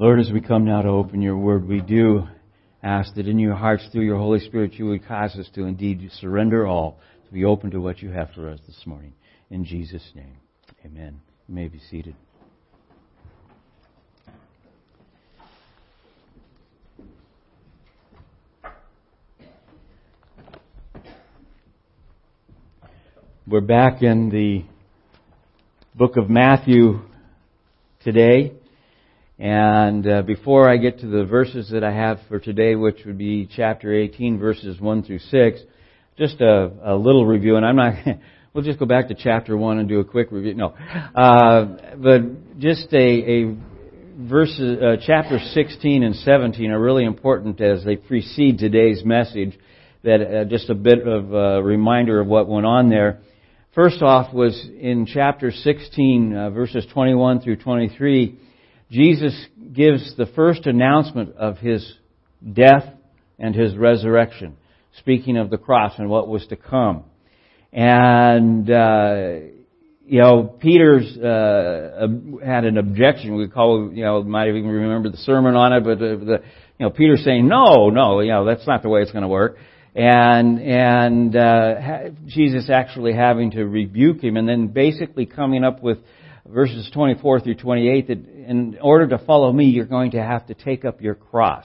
Lord, 0.00 0.18
as 0.18 0.30
we 0.32 0.40
come 0.40 0.64
now 0.64 0.80
to 0.80 0.88
open 0.88 1.20
your 1.20 1.36
word, 1.36 1.68
we 1.68 1.82
do 1.82 2.26
ask 2.82 3.12
that 3.16 3.28
in 3.28 3.38
your 3.38 3.54
hearts, 3.54 3.86
through 3.92 4.06
your 4.06 4.16
Holy 4.16 4.40
Spirit, 4.40 4.72
you 4.72 4.86
would 4.86 5.06
cause 5.06 5.36
us 5.36 5.46
to 5.54 5.64
indeed 5.64 6.10
surrender 6.18 6.66
all, 6.66 6.98
to 7.26 7.32
be 7.34 7.44
open 7.44 7.70
to 7.72 7.82
what 7.82 8.00
you 8.00 8.08
have 8.08 8.30
for 8.34 8.48
us 8.48 8.58
this 8.66 8.80
morning. 8.86 9.12
In 9.50 9.62
Jesus' 9.62 10.10
name, 10.14 10.38
amen. 10.86 11.20
You 11.46 11.54
may 11.54 11.68
be 11.68 11.78
seated. 11.90 12.16
We're 23.46 23.60
back 23.60 24.00
in 24.00 24.30
the 24.30 24.64
book 25.94 26.16
of 26.16 26.30
Matthew 26.30 27.02
today. 28.02 28.54
And 29.40 30.06
uh, 30.06 30.20
before 30.20 30.68
I 30.68 30.76
get 30.76 30.98
to 30.98 31.06
the 31.06 31.24
verses 31.24 31.70
that 31.70 31.82
I 31.82 31.90
have 31.90 32.20
for 32.28 32.38
today, 32.38 32.74
which 32.74 33.06
would 33.06 33.16
be 33.16 33.48
chapter 33.56 33.90
18, 33.90 34.38
verses 34.38 34.78
1 34.78 35.02
through 35.04 35.20
6, 35.20 35.60
just 36.18 36.42
a, 36.42 36.70
a 36.84 36.94
little 36.94 37.24
review. 37.24 37.56
And 37.56 37.64
I'm 37.64 37.76
not, 37.76 37.94
we'll 38.52 38.64
just 38.64 38.78
go 38.78 38.84
back 38.84 39.08
to 39.08 39.14
chapter 39.14 39.56
1 39.56 39.78
and 39.78 39.88
do 39.88 40.00
a 40.00 40.04
quick 40.04 40.30
review. 40.30 40.52
No. 40.52 40.74
Uh, 41.14 41.94
but 41.96 42.58
just 42.58 42.92
a, 42.92 42.98
a 42.98 43.56
verses, 44.18 44.78
uh, 44.78 44.96
chapter 45.06 45.38
16 45.38 46.02
and 46.02 46.16
17 46.16 46.70
are 46.70 46.78
really 46.78 47.06
important 47.06 47.62
as 47.62 47.82
they 47.82 47.96
precede 47.96 48.58
today's 48.58 49.02
message. 49.06 49.58
That 50.02 50.20
uh, 50.20 50.44
just 50.44 50.68
a 50.68 50.74
bit 50.74 51.08
of 51.08 51.32
a 51.32 51.62
reminder 51.62 52.20
of 52.20 52.26
what 52.26 52.46
went 52.46 52.66
on 52.66 52.90
there. 52.90 53.20
First 53.74 54.02
off 54.02 54.34
was 54.34 54.68
in 54.78 55.06
chapter 55.06 55.50
16, 55.50 56.36
uh, 56.36 56.50
verses 56.50 56.86
21 56.92 57.40
through 57.40 57.56
23 57.56 58.38
Jesus 58.90 59.34
gives 59.72 60.16
the 60.16 60.26
first 60.26 60.66
announcement 60.66 61.36
of 61.36 61.58
his 61.58 61.94
death 62.52 62.84
and 63.38 63.54
his 63.54 63.76
resurrection, 63.76 64.56
speaking 64.98 65.36
of 65.36 65.48
the 65.48 65.58
cross 65.58 65.92
and 65.98 66.08
what 66.08 66.26
was 66.28 66.46
to 66.48 66.56
come. 66.56 67.04
And, 67.72 68.68
uh, 68.68 69.34
you 70.04 70.20
know, 70.20 70.42
Peter's 70.42 71.16
uh, 71.16 72.08
had 72.44 72.64
an 72.64 72.78
objection. 72.78 73.36
We 73.36 73.46
call, 73.46 73.92
you 73.92 74.04
know, 74.04 74.22
might 74.24 74.48
even 74.48 74.66
remember 74.66 75.08
the 75.08 75.18
sermon 75.18 75.54
on 75.54 75.72
it, 75.72 75.84
but 75.84 75.98
uh, 75.98 76.16
the, 76.16 76.42
you 76.78 76.86
know, 76.86 76.90
Peter 76.90 77.16
saying, 77.16 77.46
"No, 77.46 77.90
no, 77.90 78.18
you 78.18 78.32
know, 78.32 78.44
that's 78.44 78.66
not 78.66 78.82
the 78.82 78.88
way 78.88 79.02
it's 79.02 79.12
going 79.12 79.22
to 79.22 79.28
work." 79.28 79.58
And 79.94 80.60
and 80.60 81.36
uh, 81.36 82.08
Jesus 82.26 82.68
actually 82.68 83.12
having 83.12 83.52
to 83.52 83.64
rebuke 83.64 84.20
him, 84.24 84.36
and 84.36 84.48
then 84.48 84.66
basically 84.66 85.26
coming 85.26 85.62
up 85.62 85.80
with 85.80 85.98
verses 86.52 86.90
24 86.92 87.40
through 87.40 87.54
28 87.54 88.08
that 88.08 88.28
in 88.28 88.78
order 88.82 89.08
to 89.08 89.18
follow 89.24 89.52
me, 89.52 89.66
you're 89.66 89.86
going 89.86 90.12
to 90.12 90.22
have 90.22 90.46
to 90.48 90.54
take 90.54 90.84
up 90.84 91.00
your 91.00 91.14
cross. 91.14 91.64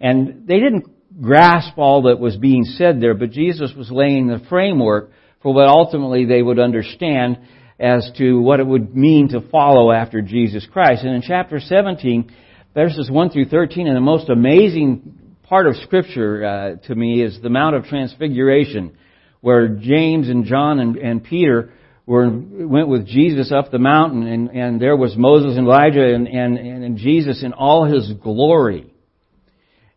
And 0.00 0.46
they 0.46 0.60
didn't 0.60 0.86
grasp 1.20 1.78
all 1.78 2.02
that 2.02 2.18
was 2.18 2.36
being 2.36 2.64
said 2.64 3.00
there, 3.00 3.14
but 3.14 3.30
Jesus 3.30 3.72
was 3.76 3.90
laying 3.90 4.26
the 4.26 4.44
framework 4.48 5.10
for 5.42 5.54
what 5.54 5.68
ultimately 5.68 6.24
they 6.24 6.42
would 6.42 6.58
understand 6.58 7.38
as 7.78 8.10
to 8.18 8.40
what 8.40 8.60
it 8.60 8.66
would 8.66 8.96
mean 8.96 9.28
to 9.28 9.40
follow 9.50 9.92
after 9.92 10.22
Jesus 10.22 10.66
Christ. 10.72 11.04
And 11.04 11.14
in 11.14 11.22
chapter 11.22 11.60
17, 11.60 12.32
verses 12.74 13.10
1 13.10 13.30
through 13.30 13.46
13, 13.46 13.86
and 13.86 13.96
the 13.96 14.00
most 14.00 14.28
amazing 14.28 15.36
part 15.42 15.66
of 15.66 15.76
Scripture 15.76 16.44
uh, 16.44 16.86
to 16.86 16.94
me 16.94 17.22
is 17.22 17.40
the 17.42 17.50
Mount 17.50 17.76
of 17.76 17.84
Transfiguration, 17.84 18.96
where 19.40 19.68
James 19.68 20.28
and 20.28 20.44
John 20.44 20.80
and, 20.80 20.96
and 20.96 21.22
Peter 21.22 21.72
were, 22.06 22.30
went 22.30 22.88
with 22.88 23.06
Jesus 23.06 23.52
up 23.52 23.70
the 23.70 23.78
mountain, 23.78 24.26
and, 24.26 24.50
and 24.50 24.80
there 24.80 24.96
was 24.96 25.14
Moses 25.16 25.58
and 25.58 25.66
Elijah 25.66 26.14
and, 26.14 26.28
and, 26.28 26.56
and 26.56 26.96
Jesus 26.96 27.42
in 27.42 27.52
all 27.52 27.84
his 27.84 28.12
glory. 28.22 28.92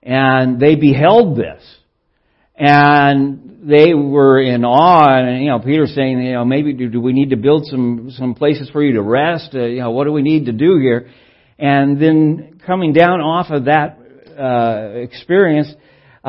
And 0.02 0.60
they 0.60 0.76
beheld 0.76 1.38
this. 1.38 1.62
And 2.56 3.60
they 3.64 3.94
were 3.94 4.42
in 4.42 4.66
awe, 4.66 5.18
and 5.18 5.44
you 5.44 5.50
know, 5.50 5.60
Peter 5.60 5.86
saying, 5.86 6.20
you 6.20 6.34
know, 6.34 6.44
maybe 6.44 6.74
do, 6.74 6.90
do 6.90 7.00
we 7.00 7.14
need 7.14 7.30
to 7.30 7.38
build 7.38 7.66
some 7.66 8.12
some 8.12 8.36
places 8.36 8.70
for 8.70 8.84
you 8.84 8.94
to 8.94 9.02
rest? 9.02 9.52
Uh, 9.54 9.64
you 9.64 9.80
know, 9.80 9.92
what 9.92 10.06
do 10.06 10.12
we 10.12 10.22
need 10.22 10.48
to 10.48 10.52
do 10.52 10.78
here? 10.78 11.10
And 11.58 12.02
then 12.02 12.60
coming 12.66 12.92
down 12.92 13.22
off 13.22 13.48
of 13.50 13.66
that 13.66 13.98
uh, 14.38 14.98
experience, 14.98 15.74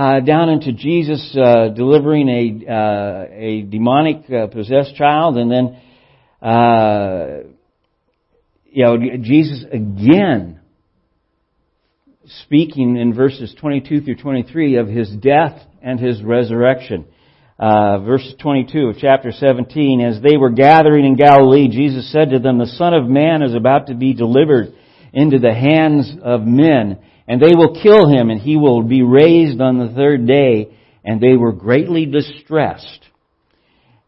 uh, 0.00 0.20
down 0.20 0.48
into 0.48 0.72
Jesus 0.72 1.36
uh, 1.36 1.68
delivering 1.68 2.26
a 2.30 2.72
uh, 2.72 3.26
a 3.30 3.62
demonic 3.62 4.30
uh, 4.30 4.46
possessed 4.46 4.94
child, 4.96 5.36
and 5.36 5.50
then 5.50 5.78
uh, 6.40 7.50
you 8.64 8.82
know 8.82 8.96
Jesus 9.20 9.62
again 9.70 10.58
speaking 12.44 12.96
in 12.96 13.12
verses 13.12 13.54
22 13.60 14.00
through 14.00 14.16
23 14.16 14.76
of 14.76 14.88
his 14.88 15.10
death 15.10 15.60
and 15.82 16.00
his 16.00 16.22
resurrection. 16.22 17.04
Uh, 17.58 17.98
verse 17.98 18.34
22 18.40 18.86
of 18.86 18.96
chapter 18.98 19.30
17, 19.32 20.00
as 20.00 20.22
they 20.22 20.38
were 20.38 20.48
gathering 20.48 21.04
in 21.04 21.14
Galilee, 21.14 21.68
Jesus 21.68 22.10
said 22.10 22.30
to 22.30 22.38
them, 22.38 22.56
The 22.56 22.64
Son 22.64 22.94
of 22.94 23.06
Man 23.06 23.42
is 23.42 23.54
about 23.54 23.88
to 23.88 23.94
be 23.94 24.14
delivered 24.14 24.72
into 25.12 25.38
the 25.38 25.52
hands 25.52 26.10
of 26.22 26.40
men 26.46 27.00
and 27.30 27.40
they 27.40 27.54
will 27.54 27.80
kill 27.80 28.08
him, 28.08 28.28
and 28.28 28.40
he 28.40 28.56
will 28.56 28.82
be 28.82 29.02
raised 29.02 29.60
on 29.60 29.78
the 29.78 29.94
third 29.94 30.26
day. 30.26 30.76
And 31.04 31.20
they 31.20 31.36
were 31.36 31.52
greatly 31.52 32.04
distressed. 32.04 33.06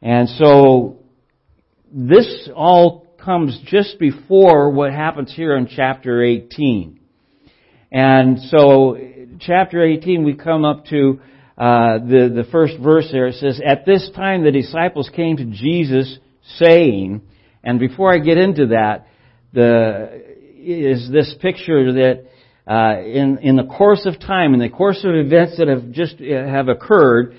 And 0.03 0.29
so, 0.29 0.97
this 1.93 2.49
all 2.53 3.07
comes 3.25 3.61
just 3.65 4.01
before 4.01 4.73
what 4.73 4.93
happens 4.93 5.33
here 5.33 5.57
in 5.57 5.69
chapter 5.69 6.21
18. 6.21 6.99
And 7.93 8.41
so, 8.41 8.99
chapter 9.39 9.85
18, 9.85 10.25
we 10.25 10.35
come 10.35 10.65
up 10.65 10.87
to 10.87 11.21
uh, 11.57 11.99
the, 11.99 12.33
the 12.35 12.49
first 12.51 12.75
verse 12.83 13.09
there. 13.13 13.29
It 13.29 13.37
says, 13.37 13.61
At 13.65 13.87
this 13.87 14.11
time 14.17 14.43
the 14.43 14.51
disciples 14.51 15.09
came 15.15 15.37
to 15.37 15.45
Jesus 15.45 16.19
saying, 16.57 17.23
and 17.63 17.79
before 17.79 18.13
I 18.13 18.19
get 18.19 18.37
into 18.37 18.67
that, 18.67 19.07
the, 19.53 20.25
is 20.57 21.09
this 21.09 21.33
picture 21.41 21.93
that 21.93 22.25
uh, 22.67 23.01
in 23.01 23.39
in 23.39 23.57
the 23.57 23.65
course 23.65 24.07
of 24.07 24.21
time, 24.21 24.55
in 24.55 24.61
the 24.61 24.69
course 24.69 25.05
of 25.05 25.15
events 25.15 25.59
that 25.59 25.69
have 25.69 25.91
just 25.91 26.17
uh, 26.21 26.47
have 26.47 26.69
occurred, 26.69 27.35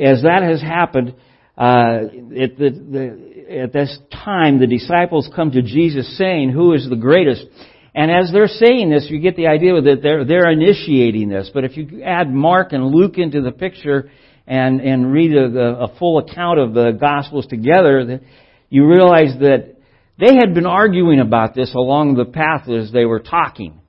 as 0.00 0.22
that 0.22 0.42
has 0.42 0.60
happened, 0.60 1.14
uh, 1.56 2.04
at, 2.04 2.56
the, 2.58 2.70
the, 2.70 3.60
at 3.60 3.72
this 3.72 3.98
time, 4.12 4.58
the 4.58 4.66
disciples 4.66 5.30
come 5.34 5.52
to 5.52 5.62
Jesus 5.62 6.18
saying, 6.18 6.50
"Who 6.50 6.74
is 6.74 6.88
the 6.88 6.96
greatest?" 6.96 7.46
And 7.94 8.10
as 8.10 8.32
they're 8.32 8.48
saying 8.48 8.90
this, 8.90 9.06
you 9.10 9.20
get 9.20 9.36
the 9.36 9.48
idea 9.48 9.80
that 9.80 10.00
they're 10.02 10.24
they're 10.24 10.50
initiating 10.50 11.28
this. 11.28 11.50
But 11.52 11.64
if 11.64 11.76
you 11.76 12.02
add 12.02 12.32
Mark 12.32 12.72
and 12.72 12.86
Luke 12.86 13.18
into 13.18 13.42
the 13.42 13.52
picture 13.52 14.10
and 14.46 14.80
and 14.80 15.12
read 15.12 15.34
a, 15.34 15.84
a 15.84 15.98
full 15.98 16.18
account 16.18 16.58
of 16.58 16.74
the 16.74 16.92
Gospels 16.98 17.46
together, 17.46 18.20
you 18.68 18.86
realize 18.86 19.38
that 19.40 19.76
they 20.18 20.34
had 20.34 20.54
been 20.54 20.66
arguing 20.66 21.20
about 21.20 21.54
this 21.54 21.74
along 21.74 22.14
the 22.14 22.24
path 22.26 22.68
as 22.68 22.92
they 22.92 23.04
were 23.04 23.20
talking. 23.20 23.81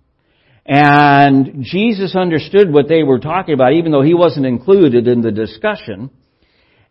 And 0.65 1.63
Jesus 1.63 2.15
understood 2.15 2.71
what 2.71 2.87
they 2.87 3.03
were 3.03 3.19
talking 3.19 3.53
about, 3.53 3.73
even 3.73 3.91
though 3.91 4.01
he 4.01 4.13
wasn't 4.13 4.45
included 4.45 5.07
in 5.07 5.21
the 5.21 5.31
discussion. 5.31 6.09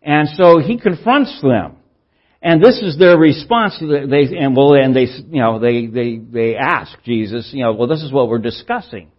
And 0.01 0.29
so 0.29 0.59
he 0.59 0.79
confronts 0.79 1.41
them. 1.41 1.77
And 2.41 2.61
this 2.61 2.81
is 2.81 2.99
their 2.99 3.17
response. 3.17 3.79
They 3.79 4.37
and 4.37 4.55
well, 4.55 4.73
and 4.73 4.93
they 4.93 5.05
you 5.05 5.41
know 5.41 5.59
they 5.59 5.87
they 5.87 6.17
they 6.17 6.55
ask 6.57 6.91
Jesus, 7.03 7.49
you 7.53 7.63
know, 7.63 7.71
well, 7.71 7.87
this 7.87 8.03
is 8.03 8.11
what 8.11 8.27
we're 8.27 8.37
discussing. 8.37 9.09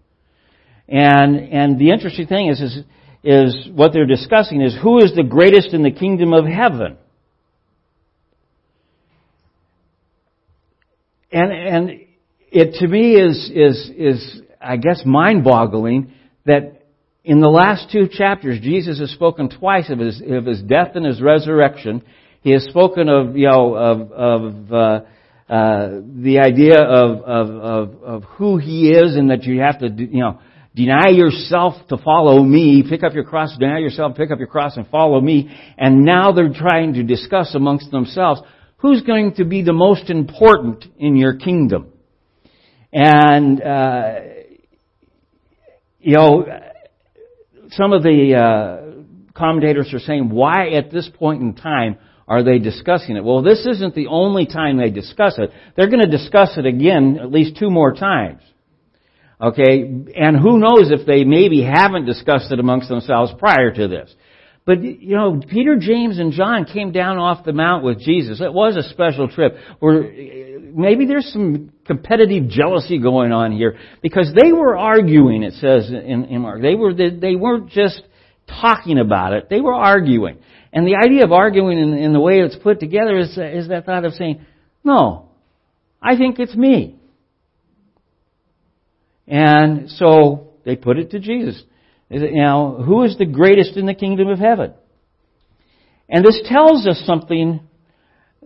And 0.87 1.37
and 1.37 1.78
the 1.78 1.91
interesting 1.91 2.26
thing 2.26 2.48
is 2.48 2.60
is 2.60 2.78
is 3.25 3.69
what 3.72 3.94
they're 3.94 4.04
discussing 4.04 4.60
is 4.60 4.76
who 4.81 4.98
is 4.98 5.14
the 5.16 5.22
greatest 5.22 5.72
in 5.72 5.82
the 5.82 5.91
kingdom 5.91 6.34
of 6.34 6.44
heaven. 6.44 6.98
And 11.32 11.50
and 11.50 11.90
it 12.52 12.75
to 12.81 12.87
me 12.87 13.14
is 13.14 13.50
is 13.55 13.90
is 13.96 14.43
I 14.64 14.76
guess, 14.76 15.02
mind-boggling 15.05 16.12
that 16.46 16.82
in 17.25 17.40
the 17.40 17.49
last 17.49 17.90
two 17.90 18.08
chapters, 18.11 18.61
Jesus 18.61 18.99
has 19.00 19.11
spoken 19.11 19.49
twice 19.49 19.90
of 19.90 19.99
his, 19.99 20.22
of 20.26 20.44
his 20.44 20.62
death 20.62 20.93
and 20.94 21.06
his 21.06 21.22
resurrection. 21.22 22.02
He 22.43 22.50
has 22.50 22.64
spoken 22.64 23.08
of, 23.08 23.37
you 23.37 23.49
know, 23.49 23.75
of, 23.75 24.12
of 24.12 24.72
uh, 24.72 25.00
uh, 25.49 26.00
the 26.22 26.40
idea 26.40 26.81
of, 26.82 27.22
of, 27.22 27.50
of, 27.50 28.02
of 28.02 28.25
who 28.25 28.58
he 28.58 28.90
is 28.90 29.16
and 29.16 29.31
that 29.31 29.44
you 29.44 29.61
have 29.61 29.78
to, 29.81 29.88
you 29.88 30.20
know, 30.20 30.40
deny 30.75 31.08
yourself 31.08 31.75
to 31.88 31.96
follow 31.96 32.43
me, 32.43 32.84
pick 32.87 33.02
up 33.02 33.14
your 33.14 33.25
cross, 33.25 33.56
deny 33.58 33.78
yourself, 33.78 34.17
pick 34.17 34.31
up 34.31 34.38
your 34.38 34.49
cross 34.49 34.76
and 34.76 34.87
follow 34.88 35.20
me. 35.20 35.49
And 35.78 36.05
now 36.05 36.32
they're 36.32 36.52
trying 36.52 36.94
to 36.94 37.02
discuss 37.02 37.55
amongst 37.55 37.90
themselves 37.90 38.43
who's 38.78 39.00
going 39.02 39.34
to 39.37 39.44
be 39.44 39.62
the 39.62 39.72
most 39.72 40.10
important 40.10 40.84
in 40.99 41.17
your 41.17 41.37
kingdom. 41.37 41.93
And, 42.93 43.62
uh, 43.62 44.14
you 46.05 46.17
know, 46.17 46.47
some 47.71 47.93
of 47.95 48.03
the 48.03 48.35
uh, 48.35 49.33
commentators 49.33 49.93
are 49.95 49.99
saying, 49.99 50.29
why 50.29 50.73
at 50.73 50.91
this 50.91 51.09
point 51.19 51.41
in 51.41 51.55
time 51.55 51.97
are 52.29 52.43
they 52.43 52.59
discussing 52.59 53.17
it? 53.17 53.25
Well, 53.25 53.43
this 53.43 53.67
isn't 53.67 53.95
the 53.95 54.09
only 54.09 54.45
time 54.45 54.77
they 54.77 54.91
discuss 54.91 55.39
it. 55.39 55.51
They're 55.77 55.89
going 55.89 56.03
to 56.03 56.11
discuss 56.11 56.59
it 56.59 56.67
again 56.67 57.19
at 57.21 57.33
least 57.33 57.56
two 57.59 57.71
more 57.71 57.95
times. 57.95 58.43
Okay, 59.41 59.83
and 60.15 60.37
who 60.37 60.59
knows 60.59 60.91
if 60.91 61.06
they 61.06 61.25
maybe 61.25 61.62
haven't 61.62 62.05
discussed 62.05 62.53
it 62.53 62.61
amongst 62.61 62.89
themselves 62.89 63.33
prior 63.39 63.73
to 63.73 63.89
this. 63.89 64.15
But, 64.67 64.83
you 64.83 65.17
know, 65.17 65.41
Peter, 65.47 65.77
James, 65.79 66.19
and 66.19 66.33
John 66.33 66.65
came 66.65 66.93
down 66.93 67.19
off 67.19 67.45
the 67.45 67.53
mount 67.53 67.85
with 67.85 67.99
Jesus. 68.01 68.41
It 68.41 68.53
was 68.53 68.77
a 68.77 68.89
special 68.91 69.29
trip. 69.29 69.56
Where 69.81 70.03
maybe 70.75 71.06
there's 71.06 71.32
some 71.32 71.73
competitive 71.87 72.49
jealousy 72.49 72.99
going 72.99 73.32
on 73.32 73.53
here 73.53 73.79
because 74.03 74.32
they 74.35 74.53
were 74.53 74.76
arguing. 74.76 75.43
It 75.43 75.55
says 75.55 75.88
in, 75.91 76.25
in 76.25 76.41
Mark 76.43 76.61
they 76.61 76.75
were 76.75 76.93
they 76.93 77.37
weren't 77.37 77.71
just 77.71 78.03
talking 78.49 78.99
about 78.99 79.32
it; 79.32 79.49
they 79.49 79.61
were 79.61 79.75
arguing. 79.75 80.38
And 80.73 80.87
the 80.87 80.97
idea 80.97 81.25
of 81.25 81.32
arguing 81.32 81.79
in, 81.79 81.94
in 81.94 82.12
the 82.12 82.21
way 82.21 82.41
it's 82.41 82.56
put 82.56 82.81
together 82.81 83.17
is 83.19 83.31
is 83.38 83.69
that 83.69 83.87
thought 83.87 84.05
of 84.05 84.12
saying, 84.15 84.44
"No, 84.82 85.31
I 86.03 86.17
think 86.17 86.38
it's 86.38 86.55
me." 86.55 86.97
And 89.27 89.91
so 89.91 90.49
they 90.65 90.77
put 90.77 90.99
it 90.99 91.12
to 91.12 91.20
Jesus. 91.20 91.62
Now, 92.11 92.82
who 92.85 93.03
is 93.05 93.17
the 93.17 93.25
greatest 93.25 93.77
in 93.77 93.87
the 93.87 93.94
kingdom 93.94 94.29
of 94.29 94.38
heaven? 94.38 94.75
And 96.09 96.25
this 96.25 96.41
tells 96.44 96.87
us 96.87 97.03
something 97.06 97.61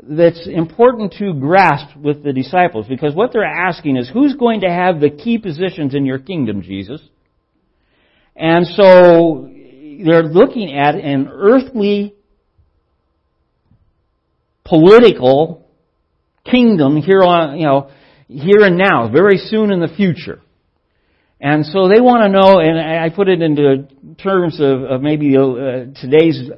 that's 0.03 0.47
important 0.47 1.15
to 1.19 1.33
grasp 1.35 1.97
with 1.97 2.23
the 2.23 2.33
disciples 2.33 2.87
because 2.89 3.15
what 3.15 3.33
they're 3.33 3.45
asking 3.45 3.97
is 3.97 4.09
who's 4.09 4.35
going 4.37 4.61
to 4.61 4.71
have 4.71 5.01
the 5.01 5.11
key 5.11 5.39
positions 5.39 5.95
in 5.95 6.07
your 6.07 6.19
kingdom, 6.19 6.63
Jesus? 6.63 7.01
And 8.37 8.67
so 8.67 9.51
they're 9.51 10.23
looking 10.23 10.77
at 10.77 10.95
an 10.95 11.29
earthly 11.31 12.15
political 14.65 15.67
kingdom 16.45 16.97
here 16.97 17.23
on, 17.23 17.59
you 17.59 17.65
know, 17.65 17.91
here 18.29 18.61
and 18.61 18.77
now, 18.77 19.11
very 19.11 19.39
soon 19.39 19.73
in 19.73 19.81
the 19.81 19.89
future. 19.89 20.41
And 21.41 21.65
so 21.65 21.89
they 21.89 22.01
want 22.01 22.23
to 22.23 22.29
know, 22.29 22.59
and 22.59 22.79
I 22.79 23.11
put 23.11 23.29
it 23.29 23.41
into 23.41 23.89
terms 24.23 24.61
of, 24.61 24.83
of 24.83 25.03
maybe 25.03 25.37
uh, 25.37 25.87
today's 26.01 26.51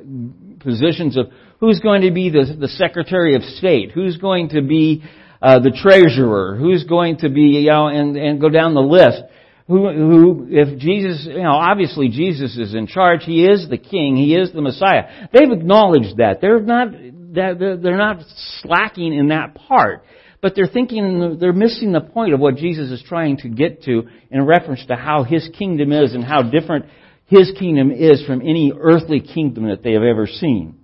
positions 0.58 1.16
of 1.16 1.26
who's 1.60 1.80
going 1.80 2.02
to 2.02 2.10
be 2.10 2.30
the, 2.30 2.56
the 2.58 2.68
Secretary 2.68 3.36
of 3.36 3.42
State, 3.42 3.92
who's 3.92 4.16
going 4.16 4.48
to 4.50 4.62
be 4.62 5.04
uh, 5.40 5.60
the 5.60 5.70
Treasurer, 5.70 6.56
who's 6.56 6.84
going 6.84 7.18
to 7.18 7.28
be, 7.28 7.60
you 7.62 7.70
know, 7.70 7.86
and, 7.86 8.16
and 8.16 8.40
go 8.40 8.48
down 8.48 8.74
the 8.74 8.80
list. 8.80 9.22
Who, 9.68 9.88
who, 9.88 10.46
if 10.50 10.78
Jesus, 10.80 11.26
you 11.26 11.42
know, 11.42 11.52
obviously 11.52 12.08
Jesus 12.08 12.56
is 12.56 12.74
in 12.74 12.88
charge. 12.88 13.20
He 13.24 13.44
is 13.44 13.68
the 13.68 13.78
King. 13.78 14.16
He 14.16 14.34
is 14.34 14.52
the 14.52 14.62
Messiah. 14.62 15.28
They've 15.32 15.50
acknowledged 15.50 16.16
that. 16.16 16.40
They're 16.40 16.60
not, 16.60 16.88
they're 16.90 17.96
not 17.96 18.22
slacking 18.62 19.14
in 19.14 19.28
that 19.28 19.54
part 19.54 20.04
but 20.42 20.54
they're 20.54 20.66
thinking, 20.66 21.36
they're 21.38 21.52
missing 21.52 21.92
the 21.92 22.00
point 22.00 22.32
of 22.32 22.40
what 22.40 22.56
Jesus 22.56 22.90
is 22.90 23.04
trying 23.06 23.36
to 23.38 23.48
get 23.48 23.82
to 23.82 24.08
in 24.30 24.44
reference 24.46 24.84
to 24.86 24.96
how 24.96 25.24
His 25.24 25.48
kingdom 25.58 25.92
is 25.92 26.14
and 26.14 26.24
how 26.24 26.42
different 26.42 26.86
His 27.26 27.52
kingdom 27.58 27.90
is 27.90 28.24
from 28.24 28.40
any 28.40 28.72
earthly 28.74 29.20
kingdom 29.20 29.68
that 29.68 29.82
they 29.82 29.92
have 29.92 30.02
ever 30.02 30.26
seen. 30.26 30.79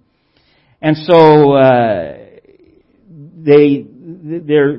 And 0.80 0.96
so, 0.96 1.52
uh, 1.52 2.18
they, 3.08 3.86
they're, 3.88 4.72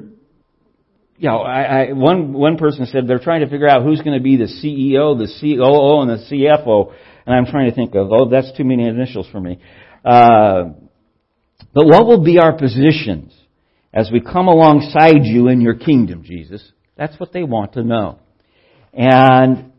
you 1.19 1.29
know, 1.29 1.38
I, 1.39 1.61
I, 1.61 1.91
one, 1.94 2.33
one 2.33 2.57
person 2.57 2.85
said 2.85 3.07
they're 3.07 3.19
trying 3.19 3.41
to 3.41 3.49
figure 3.49 3.67
out 3.67 3.83
who's 3.83 4.01
going 4.01 4.17
to 4.17 4.23
be 4.23 4.38
the 4.38 4.45
CEO, 4.45 5.17
the 5.17 5.27
COO, 5.41 6.01
and 6.01 6.11
the 6.11 6.23
CFO. 6.29 6.94
And 7.25 7.35
I'm 7.35 7.45
trying 7.45 7.69
to 7.69 7.75
think 7.75 7.95
of, 7.95 8.11
oh, 8.11 8.29
that's 8.29 8.55
too 8.55 8.63
many 8.63 8.88
initials 8.88 9.27
for 9.31 9.39
me. 9.39 9.59
Uh, 10.05 10.73
but 11.73 11.85
what 11.85 12.05
will 12.05 12.23
be 12.23 12.39
our 12.39 12.57
positions? 12.57 13.33
as 13.97 14.11
we 14.11 14.21
come 14.21 14.47
alongside 14.47 15.23
you 15.23 15.47
in 15.47 15.59
your 15.59 15.73
kingdom, 15.73 16.23
Jesus. 16.23 16.71
That's 16.97 17.19
what 17.19 17.33
they 17.33 17.43
want 17.43 17.73
to 17.73 17.83
know. 17.83 18.19
And 18.93 19.71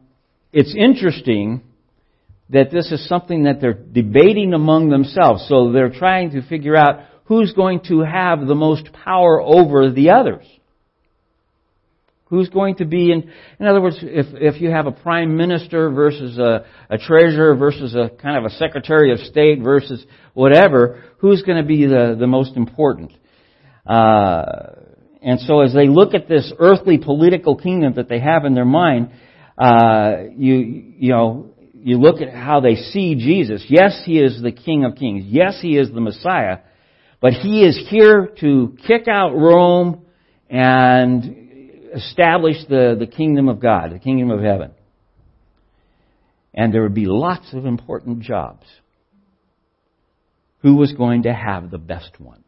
it's 0.53 0.75
interesting 0.75 1.63
that 2.51 2.71
this 2.71 2.91
is 2.91 3.07
something 3.09 3.45
that 3.45 3.61
they're 3.61 3.75
debating 3.75 4.55
among 4.55 4.89
themselves. 4.89 5.47
So 5.49 5.73
they're 5.73 5.91
trying 5.91 6.31
to 6.31 6.43
figure 6.43 6.77
out 6.77 7.01
who's 7.25 7.53
going 7.53 7.81
to 7.89 8.01
have 8.01 8.47
the 8.47 8.55
most 8.55 8.91
power 8.93 9.41
over 9.41 9.91
the 9.91 10.11
others. 10.11 10.47
Who's 12.27 12.49
going 12.51 12.77
to 12.77 12.85
be 12.85 13.11
in, 13.11 13.31
in 13.59 13.67
other 13.67 13.81
words, 13.81 13.97
if, 14.03 14.27
if 14.35 14.61
you 14.61 14.71
have 14.71 14.87
a 14.87 14.93
prime 14.93 15.37
minister 15.37 15.91
versus 15.91 16.37
a, 16.39 16.67
a 16.91 16.99
treasurer 16.99 17.55
versus 17.55 17.95
a 17.95 18.11
kind 18.21 18.37
of 18.37 18.45
a 18.45 18.55
secretary 18.57 19.13
of 19.13 19.19
state 19.21 19.61
versus 19.63 20.05
whatever, 20.35 21.05
who's 21.19 21.43
going 21.43 21.57
to 21.57 21.67
be 21.67 21.87
the, 21.87 22.17
the 22.19 22.27
most 22.27 22.57
important? 22.57 23.13
Uh, 23.87 24.45
and 25.23 25.41
so 25.41 25.61
as 25.61 25.73
they 25.73 25.89
look 25.89 26.15
at 26.15 26.29
this 26.29 26.53
earthly 26.59 26.99
political 26.99 27.57
kingdom 27.57 27.95
that 27.95 28.09
they 28.09 28.21
have 28.21 28.45
in 28.45 28.55
their 28.55 28.67
mind, 28.67 29.11
uh, 29.57 30.25
you, 30.37 30.55
you 30.99 31.13
know, 31.13 31.51
you 31.89 31.97
look 31.97 32.21
at 32.21 32.35
how 32.35 32.61
they 32.61 32.75
see 32.75 33.15
Jesus. 33.15 33.65
Yes, 33.67 34.03
He 34.05 34.19
is 34.19 34.43
the 34.43 34.53
King 34.53 34.85
of 34.85 34.97
Kings. 34.97 35.25
Yes, 35.27 35.59
He 35.63 35.79
is 35.79 35.91
the 35.91 36.03
Messiah. 36.03 36.59
But 37.19 37.33
He 37.33 37.65
is 37.65 37.83
here 37.89 38.29
to 38.41 38.77
kick 38.87 39.09
out 39.09 39.31
Rome 39.35 40.03
and 40.51 41.89
establish 41.95 42.57
the, 42.69 42.95
the 42.99 43.07
kingdom 43.07 43.49
of 43.49 43.59
God, 43.61 43.93
the 43.93 43.99
kingdom 43.99 44.31
of 44.31 44.43
heaven. 44.43 44.73
And 46.53 46.75
there 46.75 46.83
would 46.83 46.93
be 46.93 47.07
lots 47.07 47.55
of 47.55 47.65
important 47.65 48.21
jobs. 48.21 48.67
Who 50.61 50.77
was 50.77 50.93
going 50.93 51.23
to 51.23 51.33
have 51.33 51.71
the 51.71 51.79
best 51.79 52.21
ones? 52.21 52.45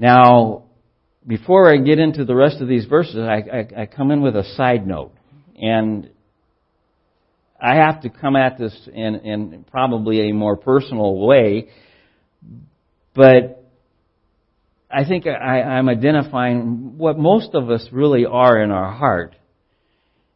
Now, 0.00 0.64
before 1.24 1.72
I 1.72 1.76
get 1.76 2.00
into 2.00 2.24
the 2.24 2.34
rest 2.34 2.60
of 2.60 2.66
these 2.66 2.86
verses, 2.86 3.18
I, 3.18 3.36
I, 3.36 3.82
I 3.82 3.86
come 3.86 4.10
in 4.10 4.20
with 4.20 4.34
a 4.34 4.42
side 4.56 4.84
note. 4.84 5.12
And 5.54 6.10
I 7.60 7.76
have 7.76 8.02
to 8.02 8.10
come 8.10 8.36
at 8.36 8.58
this 8.58 8.74
in, 8.92 9.14
in 9.16 9.64
probably 9.70 10.30
a 10.30 10.32
more 10.32 10.56
personal 10.56 11.18
way, 11.18 11.68
but 13.14 13.64
I 14.90 15.04
think 15.04 15.26
I, 15.26 15.62
I'm 15.62 15.88
identifying 15.88 16.98
what 16.98 17.18
most 17.18 17.50
of 17.54 17.70
us 17.70 17.86
really 17.92 18.26
are 18.26 18.62
in 18.62 18.70
our 18.70 18.90
heart. 18.92 19.36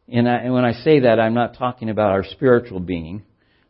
And, 0.07 0.29
I, 0.29 0.35
and 0.35 0.53
when 0.53 0.65
I 0.65 0.73
say 0.83 1.01
that, 1.01 1.19
I'm 1.19 1.33
not 1.33 1.57
talking 1.57 1.89
about 1.89 2.11
our 2.11 2.23
spiritual 2.23 2.79
being, 2.79 3.23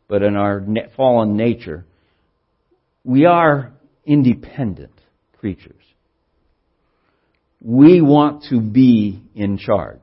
but 0.08 0.22
in 0.22 0.36
our 0.36 0.64
fallen 0.96 1.38
nature. 1.38 1.86
We 3.04 3.26
are 3.26 3.72
independent 4.06 4.92
creatures 5.40 5.76
we 7.66 8.00
want 8.00 8.44
to 8.52 8.62
be 8.62 9.24
in 9.34 9.58
charge. 9.58 10.02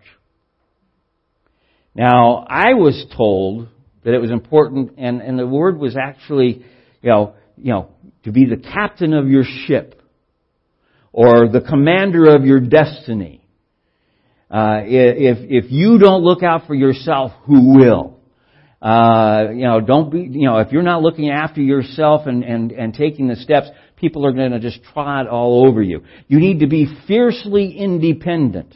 Now, 1.94 2.46
I 2.49 2.75
was 2.75 3.04
told 3.16 3.68
that 4.04 4.14
it 4.14 4.18
was 4.18 4.30
important, 4.30 4.94
and, 4.99 5.20
and 5.20 5.38
the 5.38 5.46
word 5.46 5.78
was 5.78 5.96
actually, 5.96 6.64
you 7.02 7.11
know, 7.11 7.34
you 7.56 7.72
know, 7.72 7.88
to 8.25 8.32
be 8.32 8.46
the 8.46 8.56
captain 8.56 9.12
of 9.12 9.28
your 9.28 9.44
ship, 9.66 10.00
or 11.12 11.49
the 11.49 11.61
commander 11.61 12.34
of 12.34 12.44
your 12.44 12.61
destiny. 12.61 13.46
Uh, 14.50 14.80
if 14.84 15.64
if 15.64 15.70
you 15.70 15.99
don't 15.99 16.22
look 16.22 16.42
out 16.42 16.66
for 16.66 16.75
yourself, 16.75 17.32
who 17.44 17.76
will? 17.78 18.18
Uh, 18.82 19.50
you 19.52 19.62
know, 19.62 19.80
don't 19.80 20.11
be, 20.11 20.20
you 20.22 20.46
know, 20.49 20.58
if 20.58 20.72
you're 20.72 20.82
not 20.82 21.02
looking 21.02 21.30
after 21.30 21.61
yourself 21.61 22.26
and, 22.26 22.42
and, 22.42 22.72
and 22.72 22.92
taking 22.92 23.28
the 23.28 23.37
steps, 23.37 23.68
people 23.94 24.26
are 24.26 24.32
going 24.32 24.50
to 24.50 24.58
just 24.58 24.82
trot 24.92 25.28
all 25.28 25.68
over 25.68 25.80
you. 25.80 26.02
You 26.26 26.40
need 26.40 26.61
to 26.61 26.66
be 26.66 26.88
fiercely 27.06 27.70
independent. 27.78 28.75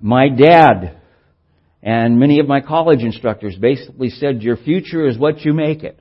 My 0.00 0.28
dad 0.28 0.98
and 1.82 2.18
many 2.18 2.38
of 2.38 2.46
my 2.46 2.60
college 2.60 3.00
instructors 3.00 3.56
basically 3.56 4.10
said, 4.10 4.42
your 4.42 4.56
future 4.56 5.06
is 5.06 5.18
what 5.18 5.40
you 5.40 5.52
make 5.52 5.82
it. 5.82 5.98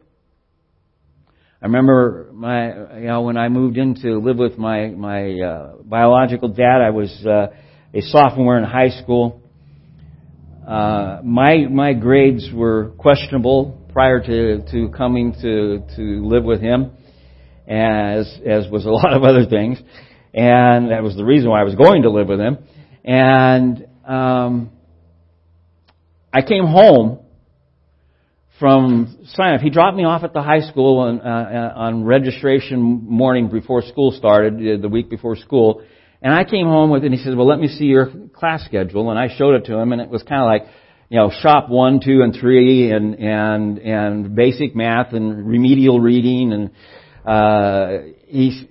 I 1.61 1.65
remember 1.65 2.29
my, 2.33 2.97
you 3.00 3.07
know, 3.07 3.21
when 3.21 3.38
I 3.38 3.50
moved 3.50 3.77
in 3.77 3.95
to 4.01 4.19
live 4.19 4.38
with 4.38 4.57
my, 4.57 4.88
my, 4.88 5.39
uh, 5.39 5.75
biological 5.83 6.50
dad, 6.50 6.81
I 6.81 6.89
was, 6.89 7.25
uh, 7.25 7.47
a 7.93 8.01
sophomore 8.01 8.57
in 8.57 8.63
high 8.63 8.89
school. 8.89 9.41
Uh, 10.67 11.19
my, 11.23 11.67
my 11.69 11.93
grades 11.93 12.50
were 12.53 12.91
questionable 12.97 13.85
prior 13.91 14.19
to, 14.19 14.61
to 14.71 14.89
coming 14.95 15.33
to, 15.41 15.83
to 15.95 16.25
live 16.25 16.43
with 16.43 16.61
him, 16.61 16.91
as, 17.67 18.39
as 18.45 18.67
was 18.71 18.85
a 18.85 18.89
lot 18.89 19.13
of 19.13 19.23
other 19.23 19.45
things. 19.45 19.79
And 20.33 20.91
that 20.91 21.03
was 21.03 21.15
the 21.15 21.25
reason 21.25 21.50
why 21.50 21.61
I 21.61 21.63
was 21.63 21.75
going 21.75 22.03
to 22.03 22.09
live 22.09 22.27
with 22.27 22.39
him. 22.39 22.57
And 23.03 23.88
um, 24.05 24.72
I 26.34 26.41
came 26.41 26.65
home 26.65 27.20
from 28.60 29.25
sign 29.25 29.55
up. 29.55 29.62
He 29.62 29.70
dropped 29.70 29.98
me 29.98 30.05
off 30.05 30.24
at 30.24 30.34
the 30.34 30.41
high 30.41 30.62
school 30.62 31.00
on, 31.00 31.22
uh, 31.22 31.74
on 31.75 32.03
registration 32.03 32.81
morning 32.81 33.50
before 33.50 33.81
school 33.81 34.12
started, 34.12 34.55
uh, 34.55 34.81
the 34.81 34.89
week 34.89 35.10
before 35.10 35.36
school. 35.36 35.84
And 36.22 36.34
I 36.34 36.43
came 36.43 36.67
home 36.67 36.91
with 36.91 37.03
it 37.03 37.08
and 37.08 37.15
he 37.15 37.24
said, 37.24 37.36
well, 37.36 37.48
let 37.48 37.60
me 37.60 37.67
see 37.67 37.86
your 37.86 38.12
class 38.34 38.63
schedule. 38.65 39.10
And 39.10 39.17
I 39.17 39.36
showed 39.36 39.55
it 39.55 39.65
to 39.65 39.77
him 39.77 39.91
and 39.93 40.01
it 40.01 40.10
was 40.10 40.22
kind 40.22 40.41
of 40.41 40.46
like, 40.46 40.72
you 41.12 41.17
know, 41.17 41.29
shop 41.41 41.67
one, 41.67 42.00
two, 42.00 42.22
and 42.22 42.34
three, 42.34 42.89
and 42.89 43.15
and 43.15 43.77
and 43.79 44.34
basic 44.34 44.74
math 44.77 45.12
and 45.12 45.46
remedial 45.46 46.00
reading, 46.00 46.53
and 46.53 46.70
uh, 47.25 48.13
he's 48.27 48.63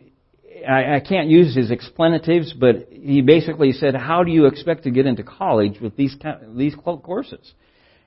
I, 0.69 0.97
I 0.97 1.01
can't 1.01 1.29
use 1.29 1.55
his 1.55 1.71
explanatives, 1.71 2.59
but 2.59 2.89
he 2.91 3.23
basically 3.23 3.73
said, 3.73 3.95
"How 3.95 4.23
do 4.25 4.31
you 4.31 4.47
expect 4.47 4.85
to 4.85 4.91
get 4.91 5.07
into 5.07 5.23
college 5.23 5.81
with 5.81 5.97
these 5.97 6.17
these 6.55 6.75
courses?" 6.75 7.53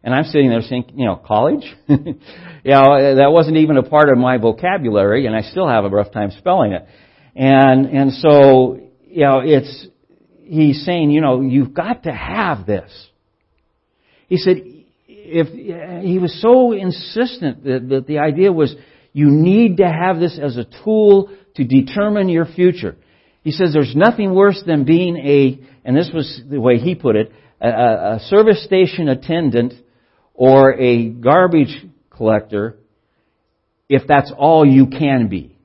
And 0.03 0.13
I'm 0.13 0.25
sitting 0.25 0.49
there 0.49 0.61
saying, 0.61 0.91
you 0.95 1.05
know, 1.05 1.15
college? 1.15 1.63
you 1.87 1.95
know, 2.65 3.15
that 3.15 3.29
wasn't 3.31 3.57
even 3.57 3.77
a 3.77 3.83
part 3.83 4.09
of 4.09 4.17
my 4.17 4.37
vocabulary, 4.37 5.27
and 5.27 5.35
I 5.35 5.41
still 5.41 5.67
have 5.67 5.85
a 5.85 5.89
rough 5.89 6.11
time 6.11 6.31
spelling 6.31 6.73
it. 6.73 6.85
And 7.35 7.85
and 7.85 8.11
so, 8.13 8.79
you 9.07 9.23
know, 9.23 9.41
it's 9.43 9.87
he's 10.43 10.83
saying, 10.85 11.11
you 11.11 11.21
know, 11.21 11.41
you've 11.41 11.73
got 11.73 12.03
to 12.03 12.11
have 12.11 12.65
this. 12.65 12.91
He 14.27 14.37
said, 14.37 14.57
if 15.07 16.03
he 16.03 16.19
was 16.19 16.41
so 16.41 16.73
insistent 16.73 17.63
that, 17.63 17.87
that 17.89 18.07
the 18.07 18.19
idea 18.19 18.51
was 18.51 18.75
you 19.13 19.29
need 19.29 19.77
to 19.77 19.87
have 19.87 20.19
this 20.19 20.39
as 20.41 20.57
a 20.57 20.65
tool 20.83 21.29
to 21.55 21.63
determine 21.63 22.29
your 22.29 22.45
future. 22.45 22.95
He 23.43 23.51
says 23.51 23.73
there's 23.73 23.95
nothing 23.95 24.33
worse 24.33 24.61
than 24.65 24.85
being 24.85 25.17
a, 25.17 25.59
and 25.85 25.95
this 25.95 26.09
was 26.13 26.41
the 26.49 26.59
way 26.59 26.77
he 26.77 26.95
put 26.95 27.15
it, 27.15 27.31
a, 27.61 27.67
a 27.67 28.19
service 28.27 28.63
station 28.63 29.09
attendant 29.09 29.73
or 30.33 30.73
a 30.73 31.09
garbage 31.09 31.85
collector 32.09 32.77
if 33.89 34.07
that's 34.07 34.31
all 34.35 34.65
you 34.65 34.87
can 34.87 35.27
be. 35.27 35.55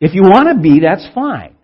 If 0.00 0.14
you 0.14 0.22
want 0.22 0.48
to 0.56 0.62
be, 0.62 0.80
that's 0.80 1.06
fine. 1.14 1.56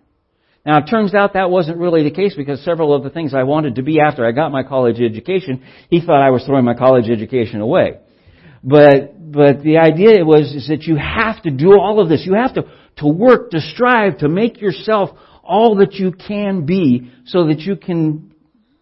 Now, 0.65 0.79
it 0.79 0.87
turns 0.89 1.13
out 1.13 1.33
that 1.33 1.51
wasn't 1.51 1.77
really 1.77 2.03
the 2.03 2.11
case 2.11 2.33
because 2.35 2.63
several 2.63 2.93
of 2.93 3.03
the 3.03 3.09
things 3.09 3.33
I 3.33 3.43
wanted 3.43 3.75
to 3.75 3.83
be 3.83 3.99
after 3.99 4.25
I 4.25 4.31
got 4.31 4.51
my 4.51 4.63
college 4.63 4.99
education, 4.99 5.63
he 5.89 6.01
thought 6.01 6.25
I 6.25 6.31
was 6.31 6.43
throwing 6.43 6.65
my 6.65 6.73
college 6.73 7.09
education 7.09 7.61
away. 7.61 7.99
But, 8.63 9.31
but 9.31 9.61
the 9.61 9.77
idea 9.77 10.25
was 10.25 10.51
is 10.55 10.67
that 10.69 10.83
you 10.83 10.95
have 10.95 11.43
to 11.43 11.51
do 11.51 11.79
all 11.79 12.01
of 12.01 12.09
this. 12.09 12.23
You 12.25 12.33
have 12.33 12.55
to, 12.55 12.63
to 12.97 13.07
work, 13.07 13.51
to 13.51 13.59
strive, 13.59 14.19
to 14.19 14.29
make 14.29 14.61
yourself 14.61 15.09
all 15.43 15.75
that 15.77 15.93
you 15.93 16.11
can 16.11 16.65
be 16.65 17.11
so 17.25 17.47
that 17.47 17.59
you 17.59 17.75
can 17.75 18.33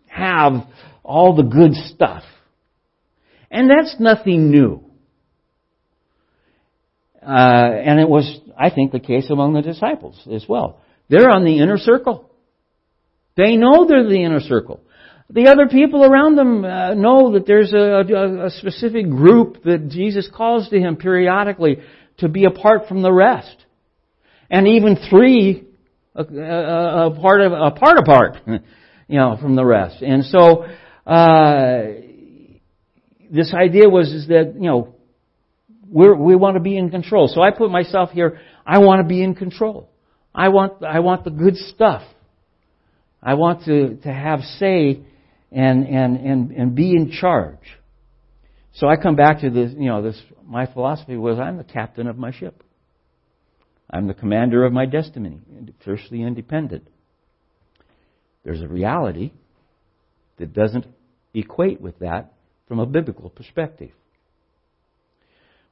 have 0.07 0.53
all 1.03 1.35
the 1.35 1.43
good 1.43 1.73
stuff. 1.73 2.23
And 3.51 3.69
that's 3.69 3.95
nothing 3.99 4.49
new. 4.49 4.83
Uh, 7.21 7.29
and 7.29 7.99
it 7.99 8.09
was, 8.09 8.39
I 8.57 8.69
think, 8.69 8.91
the 8.91 8.99
case 8.99 9.29
among 9.29 9.53
the 9.53 9.61
disciples 9.61 10.19
as 10.31 10.45
well. 10.47 10.81
They're 11.09 11.29
on 11.29 11.45
the 11.45 11.59
inner 11.59 11.77
circle. 11.77 12.29
They 13.35 13.55
know 13.55 13.85
they're 13.87 14.07
the 14.07 14.23
inner 14.23 14.39
circle. 14.39 14.81
The 15.29 15.47
other 15.47 15.67
people 15.67 16.03
around 16.03 16.35
them 16.35 16.65
uh, 16.65 16.93
know 16.93 17.33
that 17.33 17.47
there's 17.47 17.73
a, 17.73 17.77
a, 17.77 18.45
a 18.47 18.49
specific 18.51 19.09
group 19.09 19.63
that 19.63 19.89
Jesus 19.89 20.29
calls 20.33 20.69
to 20.69 20.79
him 20.79 20.97
periodically 20.97 21.77
to 22.17 22.27
be 22.27 22.45
apart 22.45 22.87
from 22.87 23.01
the 23.01 23.11
rest. 23.11 23.65
And 24.53 24.67
even 24.67 24.97
three 25.09 25.65
a 26.13 27.09
part 27.19 27.41
of 27.41 27.53
a 27.53 27.71
part 27.71 27.97
apart, 27.97 28.37
you 29.07 29.17
know, 29.17 29.35
from 29.41 29.55
the 29.55 29.65
rest. 29.65 30.03
And 30.03 30.23
so 30.25 30.65
uh, 31.07 31.83
this 33.31 33.51
idea 33.51 33.89
was 33.89 34.13
is 34.13 34.27
that 34.27 34.53
you 34.53 34.69
know 34.69 34.95
we 35.89 36.13
we 36.13 36.35
want 36.35 36.55
to 36.55 36.59
be 36.59 36.77
in 36.77 36.91
control. 36.91 37.27
So 37.27 37.41
I 37.41 37.49
put 37.49 37.71
myself 37.71 38.11
here. 38.11 38.39
I 38.63 38.77
want 38.77 39.01
to 39.01 39.07
be 39.07 39.23
in 39.23 39.33
control. 39.33 39.89
I 40.35 40.49
want 40.49 40.83
I 40.83 40.99
want 40.99 41.23
the 41.23 41.31
good 41.31 41.57
stuff. 41.57 42.03
I 43.23 43.33
want 43.33 43.65
to 43.65 43.95
to 44.03 44.13
have 44.13 44.41
say 44.59 45.01
and 45.51 45.87
and 45.87 46.17
and 46.17 46.51
and 46.51 46.75
be 46.75 46.91
in 46.91 47.11
charge. 47.11 47.57
So 48.73 48.87
I 48.87 48.97
come 48.97 49.15
back 49.15 49.41
to 49.41 49.49
this. 49.49 49.71
You 49.75 49.89
know, 49.89 50.03
this 50.03 50.21
my 50.45 50.71
philosophy 50.71 51.17
was 51.17 51.39
I'm 51.39 51.57
the 51.57 51.63
captain 51.63 52.05
of 52.05 52.19
my 52.19 52.31
ship. 52.31 52.63
I'm 53.93 54.07
the 54.07 54.15
commander 54.15 54.65
of 54.65 54.73
my 54.73 54.87
destiny, 54.87 55.39
fiercely 55.85 56.23
independent. 56.23 56.87
There's 58.43 58.61
a 58.61 58.67
reality 58.67 59.31
that 60.39 60.51
doesn't 60.51 60.87
equate 61.35 61.79
with 61.79 61.99
that 61.99 62.33
from 62.67 62.79
a 62.79 62.87
biblical 62.87 63.29
perspective. 63.29 63.91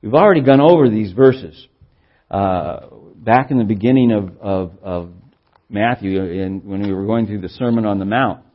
We've 0.03 0.13
already 0.13 0.41
gone 0.41 0.61
over 0.61 0.87
these 0.87 1.13
verses. 1.13 1.67
Uh, 2.29 2.87
back 3.15 3.49
in 3.49 3.57
the 3.57 3.63
beginning 3.63 4.11
of, 4.11 4.37
of, 4.39 4.71
of 4.83 5.09
Matthew, 5.67 6.21
in, 6.21 6.61
when 6.63 6.83
we 6.83 6.93
were 6.93 7.07
going 7.07 7.25
through 7.25 7.41
the 7.41 7.49
Sermon 7.49 7.87
on 7.87 7.97
the 7.97 8.05
Mount, 8.05 8.45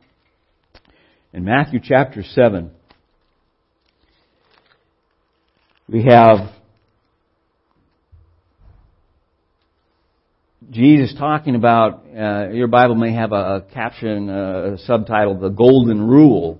in 1.33 1.43
Matthew 1.43 1.81
chapter 1.83 2.23
7, 2.23 2.71
we 5.89 6.05
have 6.09 6.56
Jesus 10.69 11.13
talking 11.17 11.55
about, 11.55 12.05
uh, 12.07 12.49
your 12.49 12.67
Bible 12.67 12.95
may 12.95 13.13
have 13.13 13.31
a, 13.31 13.35
a 13.35 13.61
caption, 13.73 14.29
uh, 14.29 14.73
a 14.73 14.77
subtitle, 14.79 15.39
the 15.39 15.49
Golden 15.49 16.01
Rule. 16.07 16.59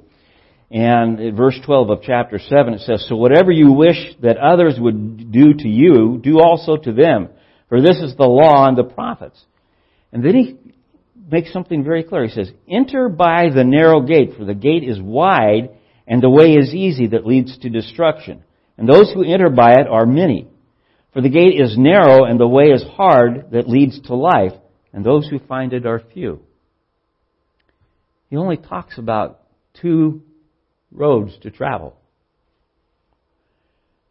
And 0.70 1.20
in 1.20 1.36
verse 1.36 1.60
12 1.66 1.90
of 1.90 2.00
chapter 2.04 2.40
7 2.40 2.74
it 2.76 2.82
says, 2.82 3.06
So 3.08 3.16
whatever 3.16 3.52
you 3.52 3.72
wish 3.72 3.98
that 4.22 4.38
others 4.38 4.76
would 4.78 5.32
do 5.32 5.54
to 5.54 5.68
you, 5.68 6.20
do 6.22 6.40
also 6.40 6.78
to 6.78 6.94
them. 6.94 7.30
For 7.70 7.82
this 7.82 7.98
is 7.98 8.16
the 8.16 8.28
law 8.28 8.68
and 8.68 8.78
the 8.78 8.84
prophets. 8.84 9.44
And 10.14 10.24
then 10.24 10.36
he 10.36 10.58
makes 11.30 11.52
something 11.52 11.84
very 11.84 12.04
clear. 12.04 12.26
He 12.26 12.32
says, 12.32 12.52
Enter 12.70 13.10
by 13.10 13.50
the 13.54 13.64
narrow 13.64 14.02
gate, 14.02 14.36
for 14.38 14.46
the 14.46 14.54
gate 14.54 14.84
is 14.84 15.02
wide 15.02 15.70
and 16.08 16.22
the 16.22 16.30
way 16.30 16.54
is 16.54 16.74
easy 16.74 17.08
that 17.08 17.26
leads 17.26 17.58
to 17.60 17.70
destruction. 17.70 18.44
And 18.78 18.88
those 18.88 19.12
who 19.12 19.24
enter 19.24 19.50
by 19.50 19.72
it 19.72 19.88
are 19.88 20.06
many. 20.06 20.48
For 21.18 21.24
the 21.24 21.30
gate 21.30 21.60
is 21.60 21.76
narrow 21.76 22.26
and 22.26 22.40
the 22.40 22.48
way 22.48 22.66
is 22.66 22.86
hard 22.96 23.50
that 23.50 23.68
leads 23.68 24.00
to 24.02 24.14
life, 24.14 24.54
and 24.94 25.04
those 25.04 25.28
who 25.28 25.40
find 25.40 25.74
it 25.74 25.88
are 25.88 26.00
few. 26.14 26.42
He 28.30 28.38
only 28.38 28.58
talks 28.58 29.00
about 29.00 29.40
two 29.82 30.22
roads 30.92 31.36
to 31.42 31.50
travel. 31.50 31.98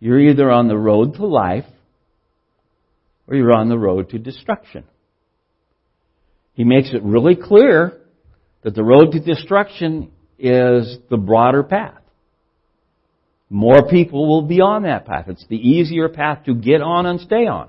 You're 0.01 0.19
either 0.19 0.51
on 0.51 0.67
the 0.67 0.77
road 0.77 1.15
to 1.15 1.27
life 1.27 1.67
or 3.29 3.37
you're 3.37 3.53
on 3.53 3.69
the 3.69 3.79
road 3.79 4.11
to 4.11 4.19
destruction. 4.19 4.83
He 6.55 6.65
makes 6.65 6.93
it 6.93 7.05
really 7.05 7.37
clear 7.37 8.01
that 8.65 8.75
the 8.75 8.83
road 8.83 9.13
to 9.13 9.21
destruction 9.21 10.11
is 10.41 10.99
the 11.09 11.19
broader 11.19 11.63
path. 11.63 12.03
More 13.49 13.87
people 13.89 14.29
will 14.29 14.43
be 14.43 14.61
on 14.61 14.83
that 14.83 15.07
path. 15.07 15.27
It's 15.29 15.47
the 15.49 15.57
easier 15.57 16.09
path 16.09 16.45
to 16.47 16.55
get 16.55 16.81
on 16.81 17.07
and 17.07 17.21
stay 17.21 17.47
on. 17.47 17.69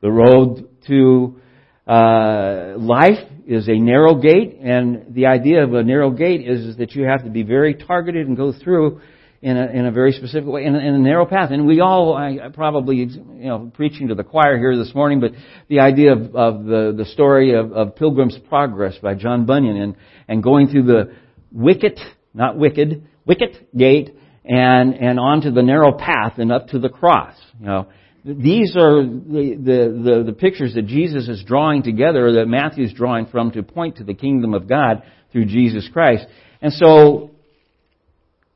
The 0.00 0.10
road 0.10 0.68
to 0.86 1.40
uh, 1.86 2.78
life 2.78 3.30
is 3.46 3.68
a 3.68 3.78
narrow 3.78 4.14
gate, 4.14 4.58
and 4.62 5.14
the 5.14 5.26
idea 5.26 5.62
of 5.64 5.74
a 5.74 5.82
narrow 5.82 6.10
gate 6.10 6.48
is, 6.48 6.64
is 6.64 6.76
that 6.78 6.92
you 6.92 7.04
have 7.04 7.24
to 7.24 7.30
be 7.30 7.42
very 7.42 7.74
targeted 7.74 8.26
and 8.26 8.36
go 8.36 8.52
through 8.52 9.02
in 9.42 9.58
a, 9.58 9.66
in 9.66 9.84
a 9.84 9.92
very 9.92 10.12
specific 10.12 10.48
way, 10.48 10.64
in 10.64 10.74
a, 10.74 10.78
in 10.78 10.94
a 10.94 10.98
narrow 10.98 11.26
path. 11.26 11.50
And 11.50 11.66
we 11.66 11.80
all, 11.80 12.16
I, 12.16 12.48
probably, 12.54 12.96
you 12.96 13.08
know, 13.44 13.70
preaching 13.74 14.08
to 14.08 14.14
the 14.14 14.24
choir 14.24 14.56
here 14.56 14.74
this 14.78 14.94
morning, 14.94 15.20
but 15.20 15.32
the 15.68 15.80
idea 15.80 16.12
of, 16.12 16.34
of 16.34 16.64
the, 16.64 16.94
the 16.96 17.04
story 17.04 17.54
of, 17.54 17.72
of 17.72 17.96
Pilgrim's 17.96 18.38
Progress 18.48 18.96
by 19.02 19.14
John 19.14 19.44
Bunyan 19.44 19.76
and, 19.76 19.96
and 20.28 20.42
going 20.42 20.68
through 20.68 20.84
the 20.84 21.14
wicket, 21.52 22.00
not 22.32 22.56
wicked, 22.56 23.06
wicket 23.26 23.76
gate 23.76 24.16
and, 24.44 24.94
and 24.94 25.18
onto 25.18 25.50
the 25.50 25.62
narrow 25.62 25.92
path 25.92 26.38
and 26.38 26.52
up 26.52 26.68
to 26.68 26.78
the 26.78 26.88
cross, 26.88 27.34
you 27.58 27.66
know. 27.66 27.88
These 28.26 28.74
are 28.74 29.02
the, 29.02 29.54
the, 29.54 30.02
the, 30.02 30.22
the 30.26 30.32
pictures 30.32 30.74
that 30.74 30.86
Jesus 30.86 31.28
is 31.28 31.44
drawing 31.44 31.82
together, 31.82 32.32
that 32.32 32.46
Matthew 32.46 32.84
is 32.84 32.92
drawing 32.94 33.26
from 33.26 33.50
to 33.50 33.62
point 33.62 33.96
to 33.96 34.04
the 34.04 34.14
kingdom 34.14 34.54
of 34.54 34.66
God 34.66 35.02
through 35.30 35.44
Jesus 35.44 35.86
Christ. 35.92 36.24
And 36.62 36.72
so 36.72 37.32